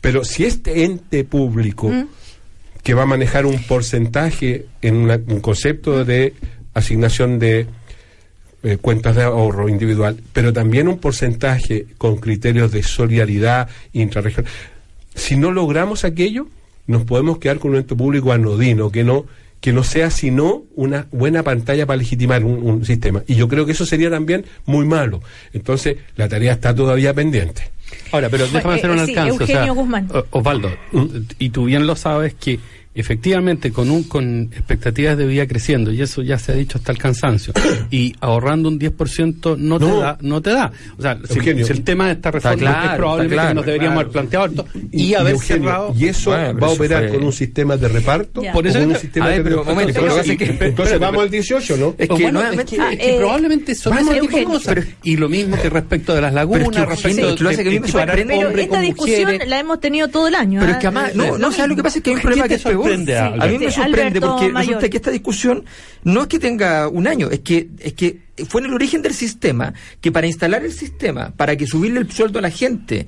[0.00, 1.92] Pero si este ente público
[2.82, 6.32] que va a manejar un porcentaje en una- un concepto de
[6.74, 7.66] asignación de
[8.62, 14.50] eh, cuentas de ahorro individual, pero también un porcentaje con criterios de solidaridad intrarregional.
[15.14, 16.46] Si no logramos aquello,
[16.86, 19.26] nos podemos quedar con un ente público anodino, que no
[19.60, 23.22] que no sea sino una buena pantalla para legitimar un, un sistema.
[23.26, 25.20] Y yo creo que eso sería también muy malo.
[25.52, 27.70] Entonces, la tarea está todavía pendiente.
[28.10, 29.44] Ahora, pero déjame Eh, hacer un eh, sí, alcance.
[29.44, 30.08] o sea, Eugenio Guzmán.
[30.30, 30.70] Osvaldo,
[31.38, 32.58] y tú bien lo sabes que
[33.00, 36.92] efectivamente con un con expectativas de vida creciendo, y eso ya se ha dicho hasta
[36.92, 37.52] el cansancio,
[37.90, 40.00] y ahorrando un 10% no te No.
[40.00, 40.70] da, no te da.
[40.98, 43.54] O sea, si, Eugenio, si el tema de esta reforma claro, es probablemente claro, que
[43.54, 44.00] nos deberíamos claro.
[44.00, 45.94] haber planteado harto y, haber Eugenio, cerrado.
[45.98, 48.52] y eso Bueno, va a operar fue- con un sistema de reparto Ya.
[48.52, 49.70] por eso un sistema ver, de pero, reparto.
[49.74, 50.00] momento,
[50.64, 51.94] entonces, que vamos al 18 ¿no?
[51.98, 54.12] Es que, bueno, no, es es que, que- es que eh, probablemente son ese tipo
[54.14, 54.48] de Eugenio.
[54.48, 54.74] cosas.
[54.74, 59.58] Pero- y lo mismo que respecto de las lagunas, respecto sorprende- Pero esta discusión la
[59.58, 60.60] hemos tenido todo el año.
[60.60, 60.74] Pero ¿ah?
[60.74, 61.98] es que además, no, no, ¿sabes lo que pasa?
[61.98, 62.89] Es que hay un ¿Qué problema te que es peor.
[62.96, 64.66] Sorprende, A mí me sorprende Alberto porque Mayor.
[64.74, 65.64] resulta que esta discusión
[66.04, 68.18] no es que tenga un año, es que, es que
[68.48, 72.10] fue en el origen del sistema que para instalar el sistema, para que subirle el
[72.10, 73.06] sueldo a la gente,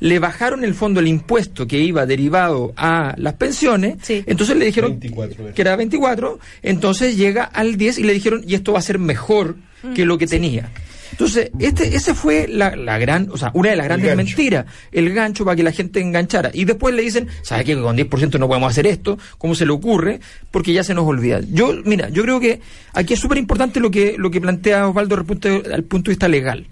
[0.00, 4.24] le bajaron el fondo el impuesto que iba derivado a las pensiones, Sí.
[4.26, 5.54] entonces le dijeron 24 era.
[5.54, 8.98] que era 24, entonces llega al 10 y le dijeron, y esto va a ser
[8.98, 9.56] mejor
[9.94, 10.70] que lo que tenía.
[11.12, 15.12] Entonces, este, esa fue la, la gran, o sea, una de las grandes mentiras, el
[15.12, 16.50] gancho para que la gente enganchara.
[16.52, 17.80] Y después le dicen, ¿sabe qué?
[17.80, 20.20] Con 10% no podemos hacer esto, ¿cómo se le ocurre?
[20.50, 21.40] Porque ya se nos olvida.
[21.50, 22.60] Yo, mira, yo creo que
[22.94, 26.14] aquí es súper importante lo que, lo que plantea Osvaldo el punto, al punto de
[26.14, 26.66] vista legal.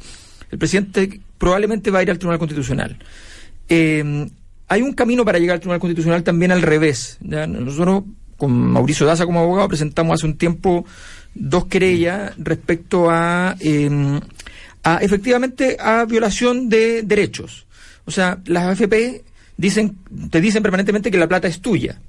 [0.50, 2.96] El presidente probablemente va a ir al Tribunal Constitucional.
[3.68, 4.26] Eh,
[4.68, 7.18] hay un camino para llegar al Tribunal Constitucional también al revés.
[7.20, 7.46] ¿ya?
[7.46, 8.04] Nosotros,
[8.36, 10.84] con Mauricio Daza como abogado, presentamos hace un tiempo
[11.34, 14.20] dos querellas respecto a, eh,
[14.82, 17.66] a efectivamente a violación de derechos.
[18.04, 19.22] O sea, las AFP
[19.56, 19.96] dicen,
[20.30, 22.00] te dicen permanentemente que la plata es tuya.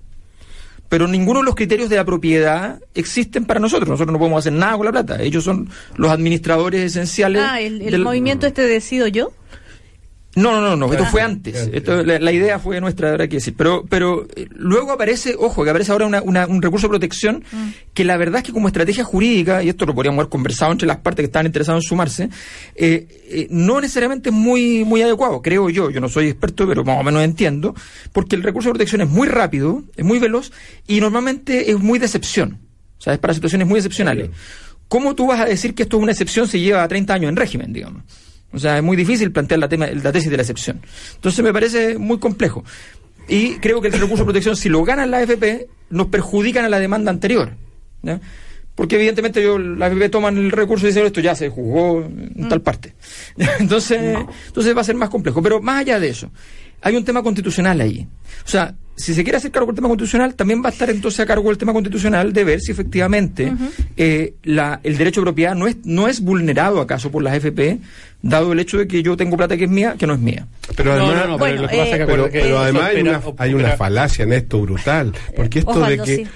[0.89, 3.87] Pero ninguno de los criterios de la propiedad existen para nosotros.
[3.87, 5.21] Nosotros no podemos hacer nada con la plata.
[5.21, 7.41] Ellos son los administradores esenciales.
[7.45, 9.31] Ah, el, el del- movimiento este decido yo.
[10.35, 11.09] No, no, no, no, esto Ah.
[11.11, 11.69] fue antes.
[11.73, 13.53] Esto, la, la idea fue nuestra, habrá que decir.
[13.57, 17.43] Pero, pero eh, luego aparece, ojo, que aparece ahora una- una- un recurso de protección
[17.93, 20.87] que la verdad es que como estrategia jurídica, y esto lo podríamos haber conversado entre
[20.87, 22.29] las partes que estaban interesadas en sumarse,
[22.75, 25.89] eh, eh, no necesariamente es muy, muy adecuado, creo yo.
[25.89, 27.75] Yo no soy experto, pero más o menos entiendo,
[28.13, 30.51] porque el recurso de protección es muy rápido, es muy veloz
[30.87, 32.57] y normalmente es muy de excepción.
[32.97, 34.29] O sea, es para situaciones muy excepcionales.
[34.87, 37.35] ¿Cómo tú vas a decir que esto es una excepción si lleva 30 años en
[37.35, 38.03] régimen, digamos?
[38.53, 40.81] O sea, es muy difícil plantear la, tema, la tesis de la excepción.
[41.15, 42.63] Entonces me parece muy complejo.
[43.27, 46.69] Y creo que el recurso de protección, si lo gana la AFP, nos perjudican a
[46.69, 47.53] la demanda anterior.
[48.01, 48.19] ¿ya?
[48.75, 52.49] Porque evidentemente yo, la AFP toman el recurso y dicen esto ya se juzgó en
[52.49, 52.93] tal parte.
[53.59, 55.41] entonces, entonces va a ser más complejo.
[55.41, 56.31] Pero más allá de eso,
[56.81, 58.07] hay un tema constitucional ahí.
[58.45, 61.19] O sea, si se quiere hacer cargo del tema constitucional, también va a estar entonces
[61.21, 63.51] a cargo del tema constitucional de ver si efectivamente
[63.97, 67.79] eh, la, el derecho de propiedad no es, no es vulnerado acaso por las FP,
[68.21, 70.45] dado el hecho de que yo tengo plata que es mía, que no es mía.
[70.75, 72.39] Pero además, no, no, Bueno, pero lo que pasa es que eh, pero, acuérdate que
[72.43, 75.13] pero eso además hay una, hay una falacia en esto brutal.
[75.35, 76.03] Porque esto de sí.
[76.03, 76.27] que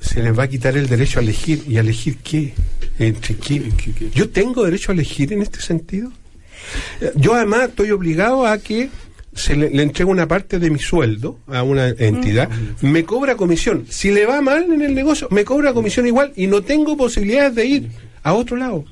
[0.00, 1.62] se les va a quitar el derecho a elegir.
[1.68, 2.52] ¿Y a elegir qué?
[2.98, 3.70] ¿Entre qué?
[4.14, 6.10] ¿Yo tengo derecho a elegir en este sentido?
[7.00, 8.88] Eh, Yo además estoy obligado a que
[9.38, 12.48] se le, le entregue una parte de mi sueldo a una entidad,
[12.82, 13.86] me cobra comisión.
[13.88, 17.54] Si le va mal en el negocio, me cobra comisión igual y no tengo posibilidades
[17.54, 17.88] de ir
[18.22, 18.84] a otro lado.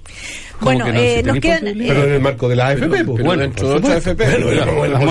[0.58, 0.98] Bueno, que no?
[0.98, 1.60] eh, Si nos quedan.
[1.60, 1.94] posibilidad.
[1.94, 3.02] Pero en eh, el marco de la AFP, pues.
[3.04, 3.94] pero bueno, dentro de otra.
[3.96, 4.24] AFP.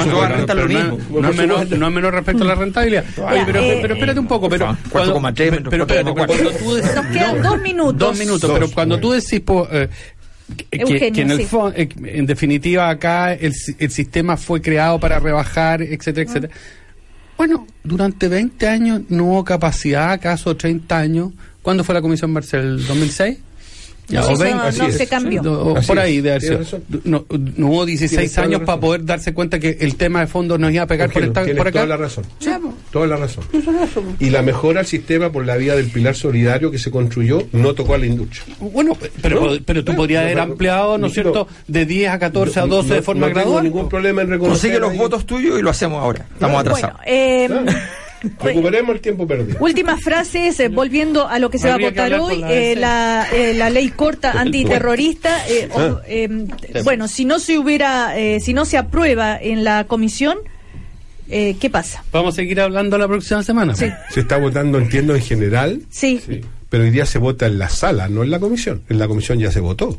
[0.02, 3.06] No, es menor, no es menor respecto a la rentabilidad.
[3.18, 4.66] Oye, pero, eh, pero espérate un poco, pero.
[4.66, 7.98] cuatro cuando- coma tres, pero, espérate, cuando tú decís- Nos quedan dos minutos.
[8.00, 9.40] Dos minutos, pero cuando tú decís.
[9.42, 9.88] po, eh,
[10.56, 11.58] que, Eugenio, que en el sí.
[11.76, 16.54] eh, en definitiva acá el, el sistema fue creado para rebajar, etcétera, etcétera.
[17.38, 21.32] Bueno, durante 20 años no hubo capacidad, acaso 30 años.
[21.62, 22.80] ¿Cuándo fue la Comisión Marcel?
[22.88, 23.38] ¿2006?
[24.08, 25.42] Ya, Sí, o eso 20, no- no se cambió.
[25.42, 26.66] no, por ahí de
[27.06, 27.26] no,
[27.58, 28.80] no hubo 16 Tienes toda la años para razón.
[28.82, 31.58] poder darse cuenta que el tema de fondo nos iba a pegar por, Eugenio, esta,
[31.58, 31.80] por acá.
[31.80, 32.24] toda la razón.
[32.62, 32.74] Po.
[32.92, 33.44] Toda la razón.
[34.20, 37.74] Y la mejora al sistema por la vía del pilar solidario que se construyó no
[37.74, 38.44] tocó a la industria.
[38.60, 41.48] Bueno, pero, No, pero tú no, podrías no, haber no, ampliado, ¿no es no, cierto?,
[41.68, 43.64] de 10 a 14 a 12 de forma no tengo gradual.
[43.64, 44.52] ningún problema en reconocer.
[44.62, 46.26] Consigue los ahí- votos tuyos y lo hacemos ahora.
[46.34, 46.98] Estamos atrasados.
[47.06, 47.76] bueno, eh,
[48.42, 49.58] Recuperemos el tiempo perdido.
[49.60, 53.28] Últimas frases, eh, volviendo a lo que se va a votar hoy, la eh, la,
[53.34, 55.48] eh, la ley corta antiterrorista.
[55.48, 56.02] eh, o- Ah.
[56.08, 56.28] eh,
[56.84, 60.38] bueno, si no se hubiera, eh, si no se aprueba en la comisión,
[61.30, 62.04] eh, ¿qué pasa?
[62.12, 63.76] Vamos a seguir hablando la próxima semana.
[63.76, 63.88] Sí.
[64.12, 66.22] Se está votando, entiendo, en general, Sí.
[66.70, 68.82] pero hoy día se vota en la sala, no en la comisión.
[68.90, 69.98] En la comisión ya se votó.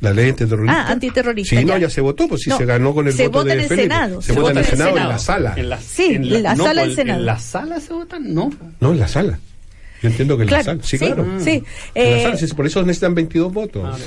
[0.00, 0.82] La ley antiterrorista.
[0.88, 1.78] Ah, antiterrorista, Sí, no, ya.
[1.78, 3.60] ya se votó, pues sí, No, se ganó con el se voto vota de en
[3.60, 3.68] el.
[3.68, 5.54] Senado, Se, vota en el Senado, en la sala.
[5.56, 7.20] En la, Sí, en la no, sala del Senado.
[7.20, 8.34] ¿En la sala se votan?
[8.34, 8.50] No.
[8.80, 9.38] No, en la sala.
[10.02, 10.82] Yo entiendo que en Claro, la sala.
[10.82, 11.26] Sí, sí, claro.
[11.40, 11.50] sí.
[11.50, 13.98] En Eh, la sala, sí, por eso necesitan 22 votos.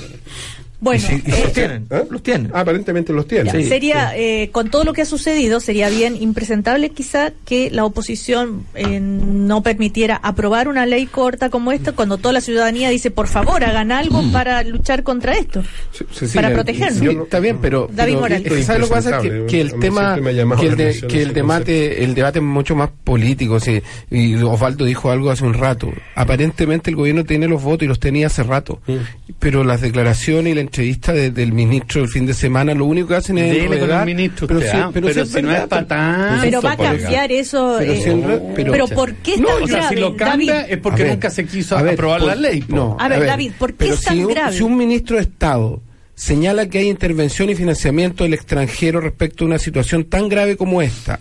[0.82, 2.52] Bueno, Y si- y eh, Los tienen, los tienen.
[2.54, 3.48] Ah, aparentemente los tienen.
[3.48, 7.70] Ya, Sí, sería, eh, con todo lo que ha sucedido, sería bien impresentable quizá que
[7.70, 12.90] la oposición eh, no permitiera aprobar una ley corta como esta cuando toda la ciudadanía
[12.90, 14.32] dice, por favor, hagan algo Mm.
[14.32, 15.64] para luchar contra esto.
[16.12, 17.00] Sí, Para protegernos.
[17.00, 18.52] sí, está bien, pero, David pero Morales.
[18.52, 19.20] es ¿sabes lo que pasa?
[19.22, 20.16] Que, el tema,
[20.60, 25.12] que el, de- que debate, el debate es mucho más político, sí, y Osvaldo dijo
[25.12, 25.92] algo hace un rato.
[26.16, 28.94] Aparentemente el gobierno tiene los votos y los tenía hace rato, Mm.
[29.40, 33.08] pero las declaraciones y la entrevista de- del ministro el fin de semana lo único
[33.10, 35.68] que hacen es Dele con el enredar, ministro pero usted, ah, pero si no es
[35.68, 36.42] para tanto.
[36.42, 37.76] Pero va a cambiar eso.
[37.80, 40.54] Pero eh, pero- pero ¿por qué es No, tan o sea, grave, si lo cambia
[40.54, 40.72] David?
[40.74, 42.64] es porque ver, nunca se quiso ver, aprobar por- la ley.
[42.68, 44.58] No, A ver, David, ¿por qué pero es tan si un, grave?
[44.58, 45.82] Si un ministro de Estado
[46.16, 50.82] señala que hay intervención y financiamiento del extranjero respecto a una situación tan grave como
[50.82, 51.20] esta,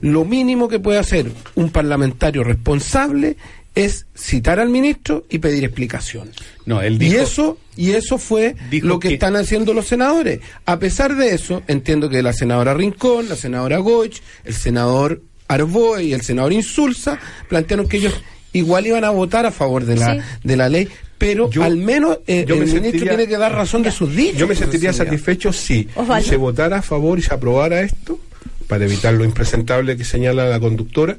[0.00, 1.26] lo mínimo que puede hacer
[1.56, 3.36] un parlamentario responsable
[3.78, 6.30] es citar al ministro y pedir explicación.
[6.66, 10.40] No, él Y dijo, eso, y eso fue lo que, que- están haciendo los senadores.
[10.66, 16.02] A pesar de eso, entiendo que la senadora Rincón, la senadora Goich, el senador Arboe
[16.04, 17.18] y el senador Insulza
[17.48, 18.14] plantearon que ellos
[18.52, 20.20] igual iban a votar a favor de la, Sí.
[20.44, 23.38] de la ley, pero Yo- al menos eh, yo el me ministro sentiría- tiene que
[23.38, 24.36] dar razón de sus dichos.
[24.38, 25.88] Yo me sentiría satisfecho si
[26.24, 28.18] se votara a favor y se aprobara esto,
[28.66, 31.16] para evitar lo impresentable que señala la conductora,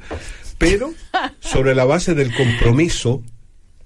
[0.59, 0.93] pero
[1.39, 3.23] sobre la base del compromiso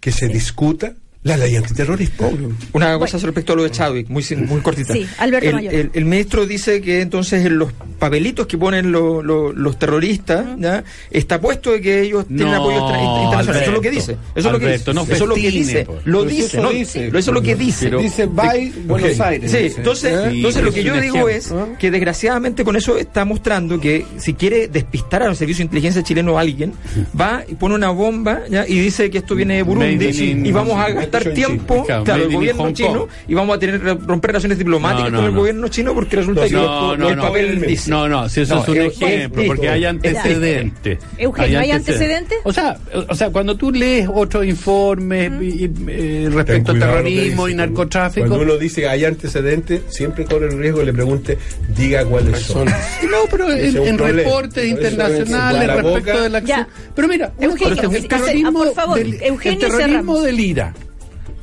[0.01, 2.29] que se discuta La ley antiterrorista.
[2.73, 4.91] Una cosa respecto a lo de Chadwick, muy, sin- muy cortita.
[4.93, 5.73] Sí, Alberto el, Mayor.
[5.73, 10.45] el- el ministro dice que entonces en los papelitos que ponen lo- lo- los terroristas,
[10.59, 10.83] ¿ya?
[11.11, 13.61] está puesto de que ellos tienen No, apoyo extra- internacional.
[13.61, 14.11] eso es lo que dice.
[14.11, 14.91] Eso es lo que dice.
[14.91, 15.85] Eso es lo que dice.
[15.85, 15.99] pues.
[16.05, 16.69] Lo Pero dice, eso ¿no?
[16.71, 17.07] dice.
[17.07, 17.89] Eso es lo que dice.
[17.89, 19.49] dice by Buenos Aires.
[19.51, 19.77] Sí, dice.
[19.77, 20.29] entonces, ¿Eh?
[20.33, 21.67] entonces lo que yo digo ejemplo.
[21.71, 25.63] es que desgraciadamente con eso está mostrando que si quiere despistar a los servicios de
[25.65, 26.73] inteligencia chileno alguien,
[27.17, 28.67] va y pone una bomba ¿ya?
[28.67, 32.71] y dice que esto viene de Burundi y vamos a gastar tiempo, claro, el gobierno
[32.71, 33.09] chino Kong.
[33.27, 35.39] y vamos a tener romper relaciones diplomáticas No, con el no.
[35.39, 37.21] gobierno chino porque resulta No, que No, no, el no.
[37.23, 37.89] papel dice.
[37.89, 40.99] No, no, si eso No, es un eh, ejemplo, porque hay antecedentes.
[41.17, 42.37] Eugenio, ¿hay antecedentes?
[42.43, 42.77] O sea,
[43.09, 47.53] o sea, cuando tú lees otros informes eh, respecto que terrorismo dice.
[47.53, 48.27] y narcotráfico.
[48.27, 51.37] Cuando uno dice que hay antecedentes, siempre corre el riesgo de le pregunte,
[51.75, 52.65] diga cuáles son.
[52.65, 56.67] No, pero en, reportes internacionales respecto de la acción.
[56.95, 60.23] Pero mira, un- Eugenio, por favor, del, Eugenio el terrorismo cerramos.
[60.23, 60.73] del IRA.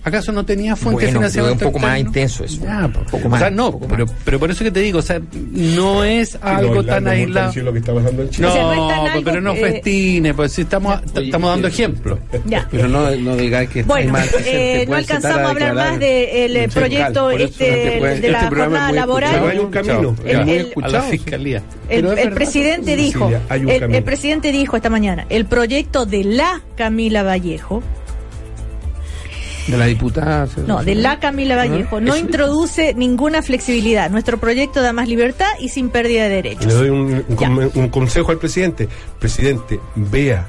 [0.02, 1.64] ¿Acaso no tenía fuente de Bueno, financiamiento?
[1.64, 2.62] es un poco más intenso eso.
[2.64, 4.14] Ya, Un pues, o sea, un no, poco pero, más.
[4.24, 5.20] pero por eso que te digo, o sea,
[5.52, 7.46] no es algo No, tan aislado.
[7.48, 8.46] parecido a lo que está pasando en Chile.
[8.46, 11.00] No, O sea, no es tan pues, algo, pero no eh, festines, pues si estamos,
[11.14, 12.18] estamos dando ejemplos.
[12.46, 12.66] Ya.
[12.70, 16.70] Pero no, no digáis que Bueno, mal, te eh, no alcanzamos a hablar más del
[16.70, 19.30] proyecto este, de la este jornada laboral.
[19.34, 20.16] Pero hay un camino.
[20.24, 21.62] El- Ya, el- a la fiscalía.
[21.90, 27.82] El, presidente dijo, el presidente dijo esta mañana, el proyecto de la Camila Vallejo,
[29.70, 30.48] De la diputada.
[30.66, 34.10] no, de la Camila Vallejo, no Eso- introduce ninguna flexibilidad.
[34.10, 36.66] Nuestro proyecto da más libertad y sin pérdida de derechos.
[36.66, 37.24] Le doy un,
[37.74, 38.88] un consejo al presidente.
[39.18, 40.46] Presidente, vea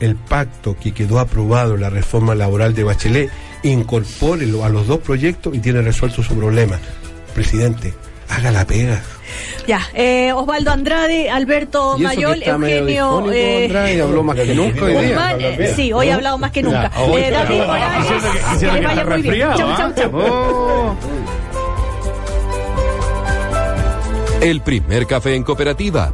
[0.00, 3.30] el pacto que quedó aprobado, la reforma laboral de Bachelet,
[3.62, 6.78] incorpórelo a los dos proyectos y tiene resuelto su problema.
[7.34, 7.94] Presidente,
[8.28, 9.02] haga la pega.
[9.66, 15.36] Ya, eh, Osvaldo Andrade, Alberto Mayol, Eugenio eh, Andrade, habló más que nunca hoy día.
[15.38, 16.90] Eh, sí, hoy ha hablado más que nunca.
[16.96, 19.06] Eh, David Morales, que- les vaya muy bien.
[19.06, 19.76] resfriado, Chau, ¿ah?
[19.76, 20.20] chau, chau.
[20.20, 20.96] Oh.
[24.40, 26.12] El primer café en cooperativa